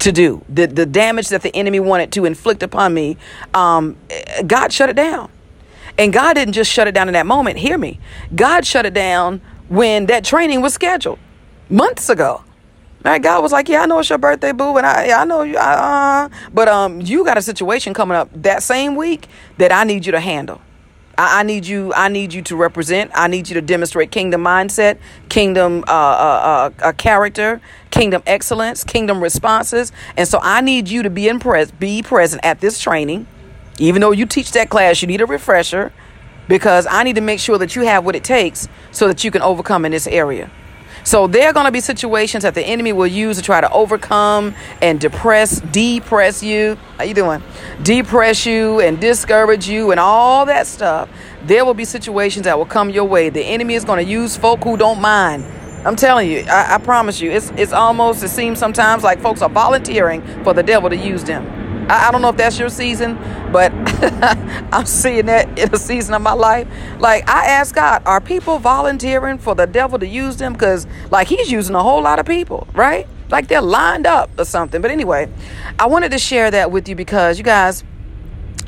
to 0.00 0.12
do, 0.12 0.44
the, 0.48 0.66
the 0.66 0.86
damage 0.86 1.28
that 1.28 1.42
the 1.42 1.54
enemy 1.56 1.80
wanted 1.80 2.12
to 2.12 2.24
inflict 2.24 2.62
upon 2.62 2.92
me, 2.94 3.16
um, 3.54 3.96
God 4.46 4.72
shut 4.72 4.88
it 4.90 4.96
down. 4.96 5.30
And 5.98 6.12
God 6.12 6.34
didn't 6.34 6.54
just 6.54 6.70
shut 6.70 6.86
it 6.86 6.92
down 6.92 7.08
in 7.08 7.14
that 7.14 7.26
moment. 7.26 7.58
Hear 7.58 7.76
me. 7.76 7.98
God 8.34 8.66
shut 8.66 8.86
it 8.86 8.94
down 8.94 9.40
when 9.68 10.06
that 10.06 10.24
training 10.24 10.60
was 10.60 10.74
scheduled 10.74 11.18
months 11.68 12.08
ago. 12.08 12.44
Right? 13.04 13.22
God 13.22 13.42
was 13.42 13.50
like, 13.50 13.68
"Yeah, 13.68 13.82
I 13.82 13.86
know 13.86 13.98
it's 13.98 14.10
your 14.10 14.18
birthday, 14.18 14.52
boo, 14.52 14.76
and 14.76 14.86
I, 14.86 15.22
I 15.22 15.24
know 15.24 15.42
you, 15.42 15.56
uh, 15.56 16.28
but 16.52 16.68
um, 16.68 17.00
you 17.00 17.24
got 17.24 17.38
a 17.38 17.42
situation 17.42 17.94
coming 17.94 18.14
up 18.14 18.28
that 18.34 18.62
same 18.62 18.94
week 18.94 19.26
that 19.56 19.72
I 19.72 19.84
need 19.84 20.04
you 20.04 20.12
to 20.12 20.20
handle." 20.20 20.60
I, 21.20 21.40
I, 21.40 21.42
need 21.42 21.66
you. 21.66 21.92
I 21.92 22.08
need 22.08 22.32
you 22.32 22.40
to 22.42 22.56
represent. 22.56 23.10
I 23.14 23.28
need 23.28 23.48
you 23.50 23.54
to 23.54 23.60
demonstrate 23.60 24.10
kingdom 24.10 24.42
mindset, 24.42 24.96
kingdom 25.28 25.84
uh, 25.86 25.92
uh, 25.92 26.70
uh, 26.82 26.82
uh, 26.82 26.92
character, 26.92 27.60
kingdom 27.90 28.22
excellence, 28.26 28.84
kingdom 28.84 29.22
responses. 29.22 29.92
And 30.16 30.26
so 30.26 30.38
I 30.42 30.62
need 30.62 30.88
you 30.88 31.02
to 31.02 31.10
be 31.10 31.28
in 31.28 31.38
pres- 31.38 31.72
be 31.72 32.02
present 32.02 32.42
at 32.42 32.60
this 32.60 32.80
training. 32.80 33.26
Even 33.78 34.00
though 34.00 34.12
you 34.12 34.24
teach 34.24 34.52
that 34.52 34.70
class, 34.70 35.02
you 35.02 35.08
need 35.08 35.20
a 35.20 35.26
refresher 35.26 35.92
because 36.48 36.86
I 36.86 37.02
need 37.02 37.16
to 37.16 37.20
make 37.20 37.38
sure 37.38 37.58
that 37.58 37.76
you 37.76 37.82
have 37.82 38.02
what 38.02 38.16
it 38.16 38.24
takes 38.24 38.66
so 38.90 39.06
that 39.06 39.22
you 39.22 39.30
can 39.30 39.42
overcome 39.42 39.84
in 39.84 39.92
this 39.92 40.06
area. 40.06 40.50
So 41.04 41.26
there 41.26 41.48
are 41.48 41.52
going 41.52 41.66
to 41.66 41.72
be 41.72 41.80
situations 41.80 42.42
that 42.42 42.54
the 42.54 42.62
enemy 42.62 42.92
will 42.92 43.06
use 43.06 43.36
to 43.36 43.42
try 43.42 43.60
to 43.60 43.70
overcome 43.72 44.54
and 44.82 45.00
depress, 45.00 45.60
depress 45.60 46.42
you. 46.42 46.76
How 46.98 47.04
you 47.04 47.14
doing? 47.14 47.42
Depress 47.82 48.46
you 48.46 48.80
and 48.80 49.00
discourage 49.00 49.68
you 49.68 49.90
and 49.90 50.00
all 50.00 50.46
that 50.46 50.66
stuff. 50.66 51.08
There 51.44 51.64
will 51.64 51.74
be 51.74 51.84
situations 51.84 52.44
that 52.44 52.58
will 52.58 52.66
come 52.66 52.90
your 52.90 53.04
way. 53.04 53.30
The 53.30 53.42
enemy 53.42 53.74
is 53.74 53.84
going 53.84 54.04
to 54.04 54.10
use 54.10 54.36
folk 54.36 54.62
who 54.62 54.76
don't 54.76 55.00
mind. 55.00 55.44
I'm 55.84 55.96
telling 55.96 56.30
you, 56.30 56.40
I, 56.40 56.74
I 56.74 56.78
promise 56.78 57.22
you, 57.22 57.30
it's 57.30 57.50
it's 57.56 57.72
almost 57.72 58.22
it 58.22 58.28
seems 58.28 58.58
sometimes 58.58 59.02
like 59.02 59.18
folks 59.18 59.40
are 59.40 59.48
volunteering 59.48 60.20
for 60.44 60.52
the 60.52 60.62
devil 60.62 60.90
to 60.90 60.96
use 60.96 61.24
them. 61.24 61.59
I, 61.88 62.08
I 62.08 62.12
don't 62.12 62.22
know 62.22 62.30
if 62.30 62.36
that's 62.36 62.58
your 62.58 62.68
season, 62.68 63.14
but 63.52 63.72
I'm 64.72 64.86
seeing 64.86 65.26
that 65.26 65.58
in 65.58 65.72
a 65.74 65.78
season 65.78 66.14
of 66.14 66.22
my 66.22 66.32
life. 66.32 66.68
Like 66.98 67.28
I 67.28 67.46
ask 67.46 67.74
God, 67.74 68.02
are 68.06 68.20
people 68.20 68.58
volunteering 68.58 69.38
for 69.38 69.54
the 69.54 69.66
devil 69.66 69.98
to 69.98 70.06
use 70.06 70.36
them? 70.36 70.52
Because 70.52 70.86
like 71.10 71.28
he's 71.28 71.50
using 71.50 71.74
a 71.74 71.82
whole 71.82 72.02
lot 72.02 72.18
of 72.18 72.26
people, 72.26 72.66
right? 72.74 73.06
Like 73.30 73.48
they're 73.48 73.62
lined 73.62 74.06
up 74.06 74.30
or 74.38 74.44
something. 74.44 74.82
But 74.82 74.90
anyway, 74.90 75.30
I 75.78 75.86
wanted 75.86 76.10
to 76.12 76.18
share 76.18 76.50
that 76.50 76.70
with 76.70 76.88
you 76.88 76.94
because 76.94 77.38
you 77.38 77.44
guys, 77.44 77.84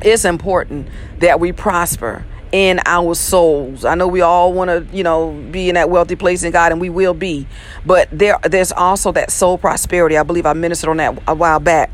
it's 0.02 0.24
important 0.24 0.88
that 1.18 1.40
we 1.40 1.52
prosper 1.52 2.24
in 2.52 2.80
our 2.84 3.14
souls. 3.14 3.84
I 3.84 3.94
know 3.94 4.06
we 4.06 4.20
all 4.20 4.52
want 4.52 4.68
to, 4.68 4.96
you 4.96 5.02
know, 5.02 5.32
be 5.50 5.68
in 5.68 5.74
that 5.74 5.88
wealthy 5.88 6.16
place 6.16 6.42
in 6.42 6.52
God, 6.52 6.70
and 6.70 6.80
we 6.80 6.90
will 6.90 7.14
be. 7.14 7.46
But 7.84 8.08
there, 8.12 8.38
there's 8.42 8.72
also 8.72 9.10
that 9.12 9.30
soul 9.30 9.56
prosperity. 9.56 10.18
I 10.18 10.22
believe 10.22 10.44
I 10.44 10.52
ministered 10.52 10.90
on 10.90 10.98
that 10.98 11.22
a 11.26 11.34
while 11.34 11.60
back 11.60 11.90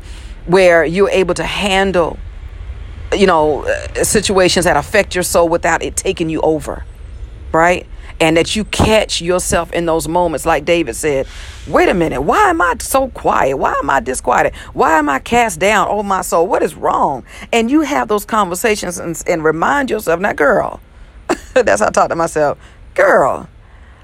where 0.49 0.83
you're 0.83 1.09
able 1.11 1.35
to 1.35 1.43
handle 1.43 2.17
you 3.13 3.27
know 3.27 3.63
uh, 3.63 4.03
situations 4.03 4.65
that 4.65 4.75
affect 4.77 5.15
your 5.15 5.23
soul 5.23 5.47
without 5.47 5.83
it 5.83 5.95
taking 5.95 6.29
you 6.29 6.41
over 6.41 6.83
right? 7.51 7.87
And 8.21 8.35
that 8.37 8.55
you 8.55 8.65
catch 8.65 9.21
yourself 9.21 9.71
in 9.71 9.85
those 9.85 10.07
moments. 10.07 10.45
Like 10.45 10.65
david 10.65 10.95
said 10.95 11.27
wait 11.67 11.87
a 11.87 11.93
minute 11.93 12.21
why 12.21 12.49
am 12.49 12.61
i 12.61 12.75
so 12.79 13.09
quiet? 13.09 13.57
Why 13.57 13.73
am 13.73 13.89
i 13.89 13.99
disquieted? 13.99 14.55
Why 14.73 14.97
am 14.97 15.07
i 15.07 15.19
cast 15.19 15.59
down? 15.59 15.87
Oh 15.89 16.03
my 16.03 16.21
soul 16.21 16.47
what 16.47 16.63
is 16.63 16.75
wrong? 16.75 17.23
And 17.53 17.69
you 17.69 17.81
have 17.81 18.07
those 18.07 18.25
conversations 18.25 18.97
and, 18.97 19.21
and 19.27 19.43
remind 19.43 19.89
yourself 19.89 20.19
now 20.19 20.33
girl 20.33 20.79
that's 21.53 21.81
how 21.81 21.87
i 21.87 21.91
talk 21.91 22.09
to 22.09 22.15
myself 22.15 22.57
girl 22.95 23.47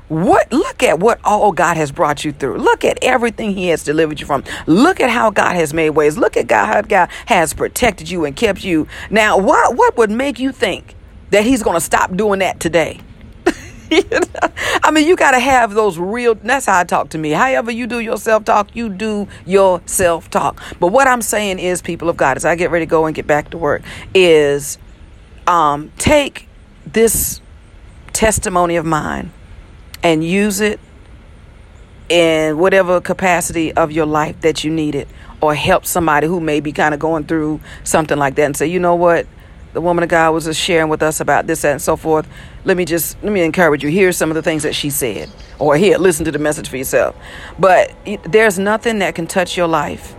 what 0.07 0.51
look 0.51 0.83
at 0.83 0.99
what 0.99 1.19
all 1.23 1.51
God 1.51 1.77
has 1.77 1.91
brought 1.91 2.23
you 2.23 2.31
through. 2.31 2.57
Look 2.57 2.85
at 2.85 2.99
everything 3.01 3.55
He 3.55 3.69
has 3.69 3.83
delivered 3.83 4.19
you 4.19 4.25
from. 4.25 4.43
Look 4.67 4.99
at 4.99 5.09
how 5.09 5.31
God 5.31 5.55
has 5.55 5.73
made 5.73 5.91
ways. 5.91 6.17
Look 6.17 6.37
at 6.37 6.47
God 6.47 6.67
how 6.67 6.81
God 6.81 7.09
has 7.25 7.53
protected 7.53 8.09
you 8.09 8.25
and 8.25 8.35
kept 8.35 8.63
you. 8.63 8.87
Now, 9.09 9.37
what 9.37 9.75
what 9.75 9.97
would 9.97 10.11
make 10.11 10.39
you 10.39 10.51
think 10.51 10.95
that 11.31 11.43
He's 11.43 11.63
going 11.63 11.75
to 11.75 11.81
stop 11.81 12.15
doing 12.15 12.39
that 12.39 12.59
today? 12.59 12.99
I 14.83 14.91
mean, 14.91 15.07
you 15.07 15.15
got 15.15 15.31
to 15.31 15.39
have 15.39 15.73
those 15.73 15.97
real. 15.97 16.35
That's 16.35 16.65
how 16.65 16.79
I 16.79 16.83
talk 16.83 17.09
to 17.09 17.17
me. 17.17 17.31
However, 17.31 17.71
you 17.71 17.87
do 17.87 17.99
your 17.99 18.17
self 18.17 18.43
talk, 18.45 18.75
you 18.75 18.89
do 18.89 19.27
your 19.45 19.81
self 19.85 20.29
talk. 20.29 20.61
But 20.79 20.87
what 20.87 21.07
I'm 21.07 21.21
saying 21.21 21.59
is, 21.59 21.81
people 21.81 22.09
of 22.09 22.17
God, 22.17 22.37
as 22.37 22.45
I 22.45 22.55
get 22.55 22.71
ready 22.71 22.85
to 22.85 22.89
go 22.89 23.05
and 23.05 23.15
get 23.15 23.27
back 23.27 23.51
to 23.51 23.57
work, 23.57 23.83
is 24.13 24.77
um, 25.47 25.91
take 25.97 26.47
this 26.85 27.41
testimony 28.13 28.75
of 28.75 28.85
mine 28.85 29.31
and 30.05 30.23
use 30.23 30.61
it 30.61 30.79
in 32.09 32.59
whatever 32.59 33.01
capacity 33.01 33.73
of 33.73 33.91
your 33.91 34.05
life 34.05 34.39
that 34.41 34.63
you 34.63 34.69
need 34.69 34.93
it 34.93 35.07
or 35.41 35.55
help 35.55 35.83
somebody 35.83 36.27
who 36.27 36.39
may 36.39 36.59
be 36.59 36.71
kind 36.71 36.93
of 36.93 36.99
going 36.99 37.23
through 37.23 37.59
something 37.83 38.19
like 38.19 38.35
that 38.35 38.43
and 38.43 38.55
say, 38.55 38.67
you 38.67 38.79
know 38.79 38.93
what? 38.93 39.25
The 39.73 39.81
woman 39.81 40.03
of 40.03 40.09
God 40.11 40.31
was 40.31 40.45
just 40.45 40.61
sharing 40.61 40.89
with 40.89 41.01
us 41.01 41.21
about 41.21 41.47
this, 41.47 41.63
that, 41.63 41.71
and 41.71 41.81
so 41.81 41.95
forth. 41.95 42.27
Let 42.65 42.77
me 42.77 42.85
just 42.85 43.21
let 43.23 43.33
me 43.33 43.41
encourage 43.41 43.83
you. 43.83 43.89
Here's 43.89 44.15
some 44.15 44.29
of 44.29 44.35
the 44.35 44.43
things 44.43 44.61
that 44.61 44.75
she 44.75 44.91
said, 44.91 45.27
or 45.57 45.75
here, 45.75 45.97
listen 45.97 46.23
to 46.25 46.31
the 46.31 46.39
message 46.39 46.69
for 46.69 46.77
yourself. 46.77 47.15
But 47.57 47.91
there's 48.25 48.59
nothing 48.59 48.99
that 48.99 49.15
can 49.15 49.25
touch 49.25 49.57
your 49.57 49.67
life 49.67 50.15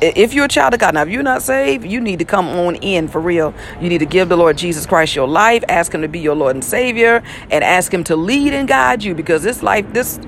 if 0.00 0.34
you're 0.34 0.44
a 0.44 0.48
child 0.48 0.74
of 0.74 0.80
God, 0.80 0.94
now 0.94 1.02
if 1.02 1.08
you're 1.08 1.22
not 1.22 1.42
saved, 1.42 1.84
you 1.84 2.00
need 2.00 2.18
to 2.20 2.24
come 2.24 2.46
on 2.48 2.76
in 2.76 3.08
for 3.08 3.20
real. 3.20 3.54
You 3.80 3.88
need 3.88 3.98
to 3.98 4.06
give 4.06 4.28
the 4.28 4.36
Lord 4.36 4.56
Jesus 4.56 4.86
Christ 4.86 5.14
your 5.16 5.28
life, 5.28 5.64
ask 5.68 5.92
Him 5.92 6.02
to 6.02 6.08
be 6.08 6.20
your 6.20 6.34
Lord 6.34 6.56
and 6.56 6.64
Savior, 6.64 7.22
and 7.50 7.64
ask 7.64 7.92
Him 7.92 8.04
to 8.04 8.16
lead 8.16 8.54
and 8.54 8.68
guide 8.68 9.02
you 9.02 9.14
because 9.14 9.42
this 9.42 9.62
life, 9.62 9.92
this 9.92 10.20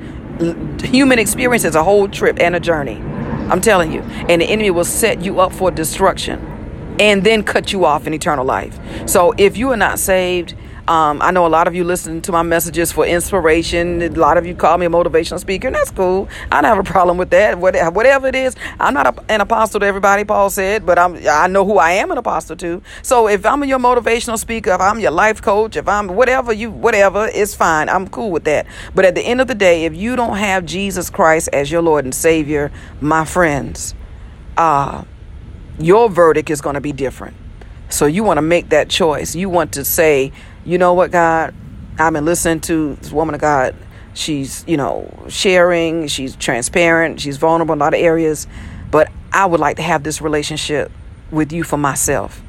human 0.83 1.19
experience 1.19 1.65
is 1.65 1.75
a 1.75 1.85
whole 1.85 2.09
trip 2.09 2.41
and 2.41 2.57
a 2.57 2.61
journey. 2.61 2.97
I'm 3.51 3.61
telling 3.61 3.93
you. 3.93 4.01
And 4.01 4.41
the 4.41 4.47
enemy 4.47 4.71
will 4.71 4.85
set 4.85 5.21
you 5.23 5.41
up 5.41 5.53
for 5.53 5.71
destruction 5.71 6.39
and 6.99 7.25
then 7.25 7.43
cut 7.43 7.73
you 7.73 7.85
off 7.85 8.07
in 8.07 8.15
eternal 8.15 8.45
life. 8.45 8.79
So 9.09 9.35
if 9.39 9.57
you 9.57 9.71
are 9.71 9.77
not 9.77 9.99
saved, 9.99 10.55
um, 10.89 11.21
I 11.23 11.31
know 11.31 11.47
a 11.47 11.49
lot 11.49 11.69
of 11.69 11.75
you 11.75 11.85
listen 11.85 12.21
to 12.23 12.33
my 12.33 12.43
messages 12.43 12.91
for 12.93 13.07
inspiration. 13.07 14.03
A 14.03 14.09
lot 14.09 14.37
of 14.39 14.47
you 14.47 14.55
call 14.55 14.79
me 14.79 14.87
a 14.87 14.91
motivational 14.91 15.39
speaker, 15.39 15.69
and 15.69 15.77
that's 15.77 15.91
cool. 15.91 16.29
I 16.51 16.61
don't 16.61 16.77
have 16.77 16.79
a 16.79 16.89
problem 16.89 17.19
with 17.19 17.31
that. 17.31 17.59
Whatever 17.59 18.27
it 18.27 18.35
is, 18.35 18.57
I'm 18.79 18.95
not 18.95 19.07
a, 19.07 19.25
an 19.33 19.41
apostle 19.41 19.81
to 19.81 19.87
everybody, 19.87 20.25
Paul 20.25 20.51
said, 20.51 20.85
but 20.85 20.99
I'm 20.99 21.17
I 21.29 21.47
know 21.47 21.65
who 21.65 21.79
I 21.79 21.93
am 21.93 22.11
an 22.11 22.19
apostle 22.19 22.57
to. 22.57 22.83
So 23.03 23.29
if 23.29 23.45
I'm 23.47 23.63
your 23.65 23.79
motivational 23.79 24.39
speaker, 24.39 24.73
if 24.73 24.81
I'm 24.81 24.99
your 24.99 25.13
life 25.13 25.43
coach, 25.43 25.77
if 25.77 25.89
I'm 25.89 26.09
whatever 26.09 26.53
you 26.53 26.71
whatever, 26.71 27.31
it's 27.33 27.55
fine. 27.55 27.89
I'm 27.89 28.09
cool 28.09 28.31
with 28.31 28.45
that. 28.45 28.67
But 28.95 29.05
at 29.05 29.15
the 29.15 29.23
end 29.23 29.41
of 29.41 29.47
the 29.47 29.55
day, 29.55 29.85
if 29.85 29.95
you 29.95 30.17
don't 30.17 30.37
have 30.37 30.65
Jesus 30.65 31.11
Christ 31.11 31.49
as 31.53 31.71
your 31.71 31.83
Lord 31.83 32.05
and 32.05 32.15
Savior, 32.15 32.73
my 33.01 33.25
friends, 33.25 33.95
uh, 34.57 35.05
your 35.79 36.09
verdict 36.09 36.51
is 36.51 36.61
going 36.61 36.75
to 36.75 36.81
be 36.81 36.93
different. 36.93 37.37
So 37.89 38.07
you 38.07 38.23
want 38.23 38.39
to 38.39 38.43
make 38.43 38.69
that 38.69 38.89
choice. 38.89 39.35
You 39.35 39.49
want 39.49 39.73
to 39.73 39.85
say, 39.85 40.33
you 40.65 40.79
know 40.79 40.95
what, 40.95 41.11
God, 41.11 41.55
I've 41.99 42.13
been 42.13 42.25
listening 42.25 42.61
to 42.63 42.95
this 42.97 43.13
woman 43.13 43.35
of 43.35 43.41
God. 43.41 43.75
She's, 44.15 44.65
you 44.67 44.77
know, 44.77 45.27
sharing, 45.29 46.09
she's 46.09 46.37
transparent, 46.37 47.21
she's 47.21 47.37
vulnerable 47.37 47.73
in 47.75 47.81
a 47.81 47.85
lot 47.85 47.95
of 47.95 48.01
areas. 48.01 48.47
But 48.91 49.11
I 49.33 49.47
would 49.47 49.61
like 49.61 49.77
to 49.77 49.83
have 49.83 50.03
this 50.03 50.21
relationship 50.21 50.91
with 51.31 51.53
you 51.53 51.63
for 51.63 51.77
myself. 51.77 52.43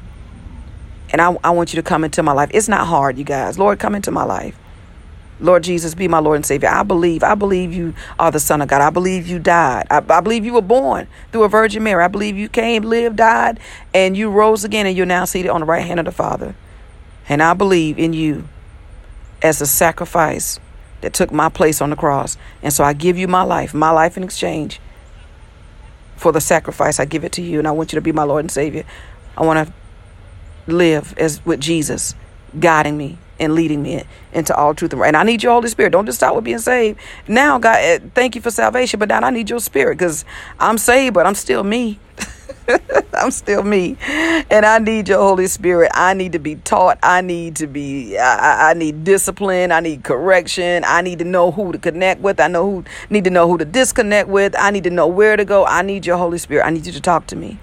And 1.10 1.20
I, 1.20 1.36
I 1.44 1.50
want 1.50 1.72
you 1.72 1.76
to 1.76 1.82
come 1.82 2.04
into 2.04 2.22
my 2.22 2.32
life. 2.32 2.50
It's 2.52 2.68
not 2.68 2.86
hard, 2.86 3.18
you 3.18 3.24
guys. 3.24 3.58
Lord, 3.58 3.78
come 3.78 3.94
into 3.94 4.10
my 4.10 4.24
life. 4.24 4.58
Lord 5.40 5.64
Jesus, 5.64 5.94
be 5.94 6.08
my 6.08 6.20
Lord 6.20 6.36
and 6.36 6.46
Savior. 6.46 6.68
I 6.68 6.84
believe. 6.84 7.22
I 7.22 7.34
believe 7.34 7.72
you 7.72 7.94
are 8.18 8.30
the 8.30 8.40
Son 8.40 8.62
of 8.62 8.68
God. 8.68 8.80
I 8.80 8.90
believe 8.90 9.26
you 9.26 9.38
died. 9.38 9.86
I, 9.90 9.96
I, 9.96 10.20
believe 10.20 10.44
you 10.44 10.54
were 10.54 10.62
born 10.62 11.08
through 11.32 11.42
a 11.44 11.48
Virgin 11.48 11.82
Mary. 11.82 12.02
I 12.02 12.08
believe 12.08 12.36
you 12.36 12.48
came, 12.48 12.84
lived, 12.84 13.16
died, 13.16 13.58
and 13.92 14.16
you 14.16 14.30
rose 14.30 14.64
again, 14.64 14.86
and 14.86 14.96
you're 14.96 15.04
now 15.04 15.24
seated 15.24 15.50
on 15.50 15.60
the 15.60 15.66
right 15.66 15.84
hand 15.84 15.98
of 15.98 16.06
the 16.06 16.12
Father. 16.12 16.54
And 17.28 17.42
I 17.42 17.54
believe 17.54 17.98
in 17.98 18.12
you 18.12 18.48
as 19.42 19.60
a 19.60 19.66
sacrifice 19.66 20.58
that 21.00 21.12
took 21.12 21.32
my 21.32 21.48
place 21.48 21.80
on 21.80 21.90
the 21.90 21.96
cross. 21.96 22.36
And 22.62 22.72
so 22.72 22.84
I 22.84 22.92
give 22.92 23.18
you 23.18 23.28
my 23.28 23.42
life, 23.42 23.74
my 23.74 23.90
life 23.90 24.16
in 24.16 24.22
exchange 24.22 24.80
for 26.16 26.32
the 26.32 26.40
sacrifice. 26.40 27.00
I 27.00 27.04
give 27.04 27.24
it 27.24 27.32
to 27.32 27.42
you, 27.42 27.58
and 27.58 27.68
I 27.68 27.72
want 27.72 27.92
you 27.92 27.96
to 27.96 28.00
be 28.00 28.12
my 28.12 28.22
Lord 28.22 28.44
and 28.44 28.50
Savior. 28.50 28.84
I 29.36 29.42
want 29.42 29.68
to 29.68 29.74
live 30.72 31.14
as 31.18 31.44
with 31.44 31.60
Jesus 31.60 32.14
guiding 32.58 32.96
me 32.96 33.18
and 33.40 33.54
leading 33.54 33.82
me 33.82 34.04
into 34.32 34.54
all 34.54 34.74
truth 34.74 34.92
and 34.92 35.00
right. 35.00 35.08
And 35.08 35.16
I 35.16 35.24
need 35.24 35.42
your 35.42 35.52
Holy 35.52 35.68
Spirit. 35.68 35.90
Don't 35.90 36.06
just 36.06 36.18
stop 36.18 36.36
with 36.36 36.44
being 36.44 36.58
saved. 36.58 36.98
Now, 37.26 37.58
God, 37.58 37.78
eh, 37.80 37.98
thank 38.14 38.36
you 38.36 38.40
for 38.40 38.50
salvation, 38.50 39.00
but 39.00 39.08
now 39.08 39.20
I 39.20 39.30
need 39.30 39.50
your 39.50 39.58
Spirit 39.58 39.98
because 39.98 40.24
I'm 40.60 40.78
saved, 40.78 41.14
but 41.14 41.26
I'm 41.26 41.34
still 41.34 41.64
me. 41.64 41.98
I'm 43.14 43.30
still 43.30 43.62
me. 43.62 43.96
And 44.50 44.64
I 44.64 44.78
need 44.78 45.08
your 45.08 45.18
Holy 45.18 45.46
Spirit. 45.46 45.90
I 45.94 46.14
need 46.14 46.32
to 46.32 46.38
be 46.38 46.56
taught. 46.56 46.98
I 47.02 47.20
need 47.20 47.56
to 47.56 47.66
be, 47.66 48.18
I, 48.18 48.70
I 48.70 48.74
need 48.74 49.04
discipline. 49.04 49.72
I 49.72 49.80
need 49.80 50.04
correction. 50.04 50.84
I 50.86 51.02
need 51.02 51.18
to 51.20 51.24
know 51.24 51.50
who 51.50 51.72
to 51.72 51.78
connect 51.78 52.20
with. 52.20 52.40
I 52.40 52.48
know 52.48 52.70
who, 52.70 52.84
need 53.10 53.24
to 53.24 53.30
know 53.30 53.48
who 53.48 53.58
to 53.58 53.64
disconnect 53.64 54.28
with. 54.28 54.54
I 54.58 54.70
need 54.70 54.84
to 54.84 54.90
know 54.90 55.06
where 55.06 55.36
to 55.36 55.44
go. 55.44 55.64
I 55.64 55.82
need 55.82 56.06
your 56.06 56.16
Holy 56.16 56.38
Spirit. 56.38 56.64
I 56.64 56.70
need 56.70 56.86
you 56.86 56.92
to 56.92 57.00
talk 57.00 57.26
to 57.28 57.36
me. 57.36 57.58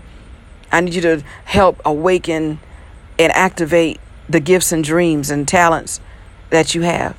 I 0.71 0.81
need 0.81 0.93
you 0.93 1.01
to 1.01 1.23
help 1.45 1.81
awaken 1.85 2.59
and 3.17 3.31
activate 3.33 3.99
the 4.29 4.39
gifts 4.39 4.71
and 4.71 4.83
dreams 4.83 5.29
and 5.29 5.47
talents 5.47 5.99
that 6.51 6.75
you 6.75 6.81
have. 6.81 7.15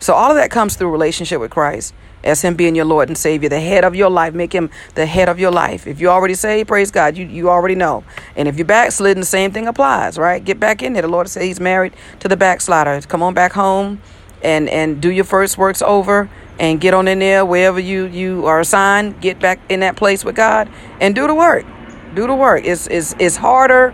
So 0.00 0.14
all 0.14 0.30
of 0.30 0.36
that 0.36 0.50
comes 0.50 0.76
through 0.76 0.90
relationship 0.90 1.40
with 1.40 1.50
Christ 1.50 1.94
as 2.24 2.42
him 2.42 2.54
being 2.54 2.74
your 2.74 2.86
Lord 2.86 3.08
and 3.08 3.16
Savior, 3.16 3.48
the 3.48 3.60
head 3.60 3.84
of 3.84 3.94
your 3.94 4.10
life. 4.10 4.34
Make 4.34 4.52
him 4.52 4.70
the 4.94 5.06
head 5.06 5.28
of 5.28 5.38
your 5.38 5.52
life. 5.52 5.86
If 5.86 6.00
you 6.00 6.08
already 6.08 6.34
say, 6.34 6.64
praise 6.64 6.90
God, 6.90 7.16
you, 7.16 7.26
you 7.26 7.48
already 7.48 7.74
know. 7.74 8.02
And 8.34 8.48
if 8.48 8.56
you're 8.56 8.66
backslidden, 8.66 9.20
the 9.20 9.26
same 9.26 9.52
thing 9.52 9.68
applies, 9.68 10.18
right? 10.18 10.42
Get 10.42 10.58
back 10.58 10.82
in 10.82 10.94
there. 10.94 11.02
The 11.02 11.08
Lord 11.08 11.28
says 11.28 11.44
he's 11.44 11.60
married 11.60 11.94
to 12.20 12.28
the 12.28 12.36
backslider. 12.36 13.00
Come 13.02 13.22
on 13.22 13.34
back 13.34 13.52
home 13.52 14.00
and, 14.42 14.68
and 14.68 15.00
do 15.00 15.10
your 15.10 15.24
first 15.24 15.58
works 15.58 15.82
over 15.82 16.28
and 16.58 16.80
get 16.80 16.94
on 16.94 17.08
in 17.08 17.18
there 17.18 17.44
wherever 17.44 17.78
you, 17.80 18.06
you 18.06 18.46
are 18.46 18.60
assigned. 18.60 19.20
Get 19.20 19.38
back 19.38 19.60
in 19.68 19.80
that 19.80 19.96
place 19.96 20.24
with 20.24 20.34
God 20.34 20.68
and 21.00 21.14
do 21.14 21.26
the 21.26 21.34
work. 21.34 21.66
Do 22.14 22.26
the 22.26 22.34
work. 22.34 22.64
It's, 22.64 22.86
it's, 22.86 23.14
it's 23.18 23.36
harder 23.36 23.90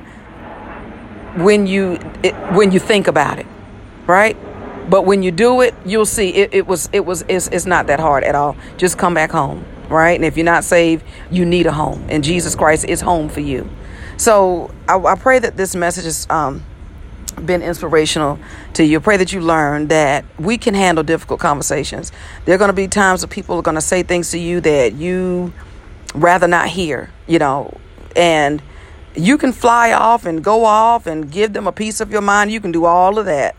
when 1.37 1.67
you, 1.67 1.99
it, 2.23 2.35
when 2.53 2.71
you 2.71 2.79
think 2.79 3.07
about 3.07 3.39
it, 3.39 3.47
right? 4.07 4.37
But 4.91 5.03
when 5.03 5.23
you 5.23 5.31
do 5.31 5.61
it, 5.61 5.73
you'll 5.87 6.05
see 6.05 6.31
it, 6.31 6.53
it 6.53 6.67
was 6.67 6.91
it 6.93 7.07
was 7.07 7.25
it's, 7.29 7.47
it's 7.49 7.65
not 7.65 7.87
that 7.87 8.01
hard 8.01 8.25
at 8.25 8.35
all. 8.35 8.57
Just 8.77 8.99
come 8.99 9.15
back 9.15 9.31
home, 9.31 9.65
right? 9.89 10.17
And 10.17 10.25
if 10.25 10.37
you're 10.37 10.45
not 10.45 10.65
saved, 10.65 11.05
you 11.31 11.47
need 11.47 11.67
a 11.67 11.73
home, 11.73 12.05
and 12.11 12.25
Jesus 12.25 12.57
Christ 12.57 12.85
is 12.87 13.01
home 13.01 13.29
for 13.29 13.41
you. 13.41 13.71
So 14.17 14.75
I, 14.89 14.99
I 14.99 15.15
pray 15.15 15.39
that 15.39 15.57
this 15.57 15.77
message 15.77 16.05
has 16.05 16.27
um, 16.29 16.65
been 17.47 17.63
inspirational 17.63 18.41
to 18.75 18.85
you. 18.85 18.99
I 18.99 19.03
pray 19.03 19.17
that 19.17 19.33
you 19.33 19.41
learn 19.41 19.87
that 19.89 20.25
we 20.41 20.59
can 20.59 20.75
handle 20.75 21.05
difficult 21.05 21.39
conversations. 21.39 22.11
There 22.45 22.57
are 22.57 22.59
going 22.59 22.69
to 22.69 22.75
be 22.75 22.89
times 22.89 23.21
that 23.21 23.31
people 23.31 23.57
are 23.57 23.63
going 23.63 23.77
to 23.77 23.81
say 23.81 24.03
things 24.03 24.33
to 24.33 24.39
you 24.39 24.61
that 24.61 24.95
you 24.95 25.53
rather 26.15 26.49
not 26.49 26.67
hear, 26.67 27.11
you 27.29 27.39
know, 27.39 27.79
and 28.17 28.61
you 29.15 29.39
can 29.39 29.53
fly 29.53 29.93
off 29.93 30.27
and 30.27 30.43
go 30.43 30.65
off 30.65 31.07
and 31.07 31.31
give 31.31 31.53
them 31.53 31.69
a 31.69 31.73
piece 31.73 32.01
of 32.01 32.11
your 32.11 32.23
mind. 32.23 32.51
You 32.51 32.61
can 32.61 32.73
do 32.73 32.87
all 32.87 33.19
of 33.19 33.27
that. 33.27 33.55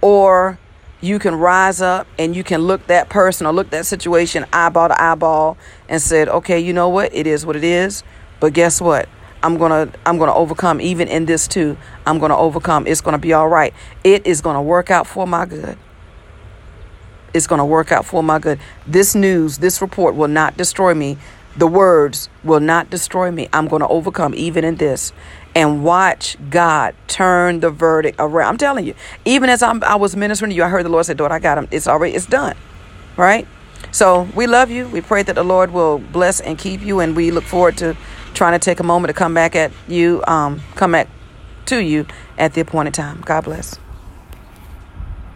Or 0.00 0.58
you 1.02 1.18
can 1.18 1.34
rise 1.34 1.82
up 1.82 2.06
and 2.18 2.34
you 2.34 2.44
can 2.44 2.62
look 2.62 2.86
that 2.86 3.08
person 3.08 3.46
or 3.46 3.52
look 3.52 3.70
that 3.70 3.84
situation 3.84 4.46
eyeball 4.52 4.88
to 4.88 5.02
eyeball 5.02 5.58
and 5.88 6.00
said, 6.00 6.28
okay, 6.28 6.60
you 6.60 6.72
know 6.72 6.88
what? 6.88 7.12
It 7.12 7.26
is 7.26 7.44
what 7.44 7.56
it 7.56 7.64
is. 7.64 8.04
But 8.40 8.54
guess 8.54 8.80
what? 8.80 9.08
I'm 9.42 9.58
gonna 9.58 9.90
I'm 10.06 10.18
gonna 10.18 10.34
overcome 10.34 10.80
even 10.80 11.08
in 11.08 11.26
this 11.26 11.48
too. 11.48 11.76
I'm 12.06 12.20
gonna 12.20 12.38
overcome. 12.38 12.86
It's 12.86 13.00
gonna 13.00 13.18
be 13.18 13.32
all 13.32 13.48
right. 13.48 13.74
It 14.04 14.24
is 14.24 14.40
gonna 14.40 14.62
work 14.62 14.90
out 14.90 15.08
for 15.08 15.26
my 15.26 15.46
good. 15.46 15.76
It's 17.34 17.48
gonna 17.48 17.66
work 17.66 17.90
out 17.90 18.06
for 18.06 18.22
my 18.22 18.38
good. 18.38 18.60
This 18.86 19.16
news, 19.16 19.58
this 19.58 19.82
report 19.82 20.14
will 20.14 20.28
not 20.28 20.56
destroy 20.56 20.94
me. 20.94 21.18
The 21.56 21.66
words 21.66 22.28
will 22.44 22.60
not 22.60 22.88
destroy 22.88 23.32
me. 23.32 23.48
I'm 23.52 23.66
gonna 23.66 23.88
overcome 23.88 24.32
even 24.36 24.64
in 24.64 24.76
this 24.76 25.12
and 25.54 25.84
watch 25.84 26.36
God 26.50 26.94
turn 27.08 27.60
the 27.60 27.70
verdict 27.70 28.16
around. 28.18 28.48
I'm 28.48 28.58
telling 28.58 28.86
you, 28.86 28.94
even 29.24 29.50
as 29.50 29.62
I'm, 29.62 29.82
I 29.84 29.96
was 29.96 30.16
ministering 30.16 30.50
to 30.50 30.56
you, 30.56 30.62
I 30.62 30.68
heard 30.68 30.84
the 30.84 30.90
Lord 30.90 31.06
say, 31.06 31.14
daughter, 31.14 31.34
I 31.34 31.38
got 31.38 31.58
him. 31.58 31.68
It's 31.70 31.86
already, 31.86 32.14
it's 32.14 32.26
done. 32.26 32.56
Right? 33.16 33.46
So 33.90 34.28
we 34.34 34.46
love 34.46 34.70
you. 34.70 34.88
We 34.88 35.00
pray 35.00 35.22
that 35.22 35.34
the 35.34 35.42
Lord 35.42 35.72
will 35.72 35.98
bless 35.98 36.40
and 36.40 36.58
keep 36.58 36.80
you. 36.80 37.00
And 37.00 37.14
we 37.14 37.30
look 37.30 37.44
forward 37.44 37.76
to 37.78 37.96
trying 38.32 38.58
to 38.58 38.58
take 38.58 38.80
a 38.80 38.84
moment 38.84 39.10
to 39.10 39.14
come 39.14 39.34
back 39.34 39.54
at 39.54 39.72
you, 39.88 40.22
um, 40.26 40.62
come 40.74 40.92
back 40.92 41.08
to 41.66 41.82
you 41.82 42.06
at 42.38 42.54
the 42.54 42.62
appointed 42.62 42.94
time. 42.94 43.20
God 43.20 43.44
bless. 43.44 43.78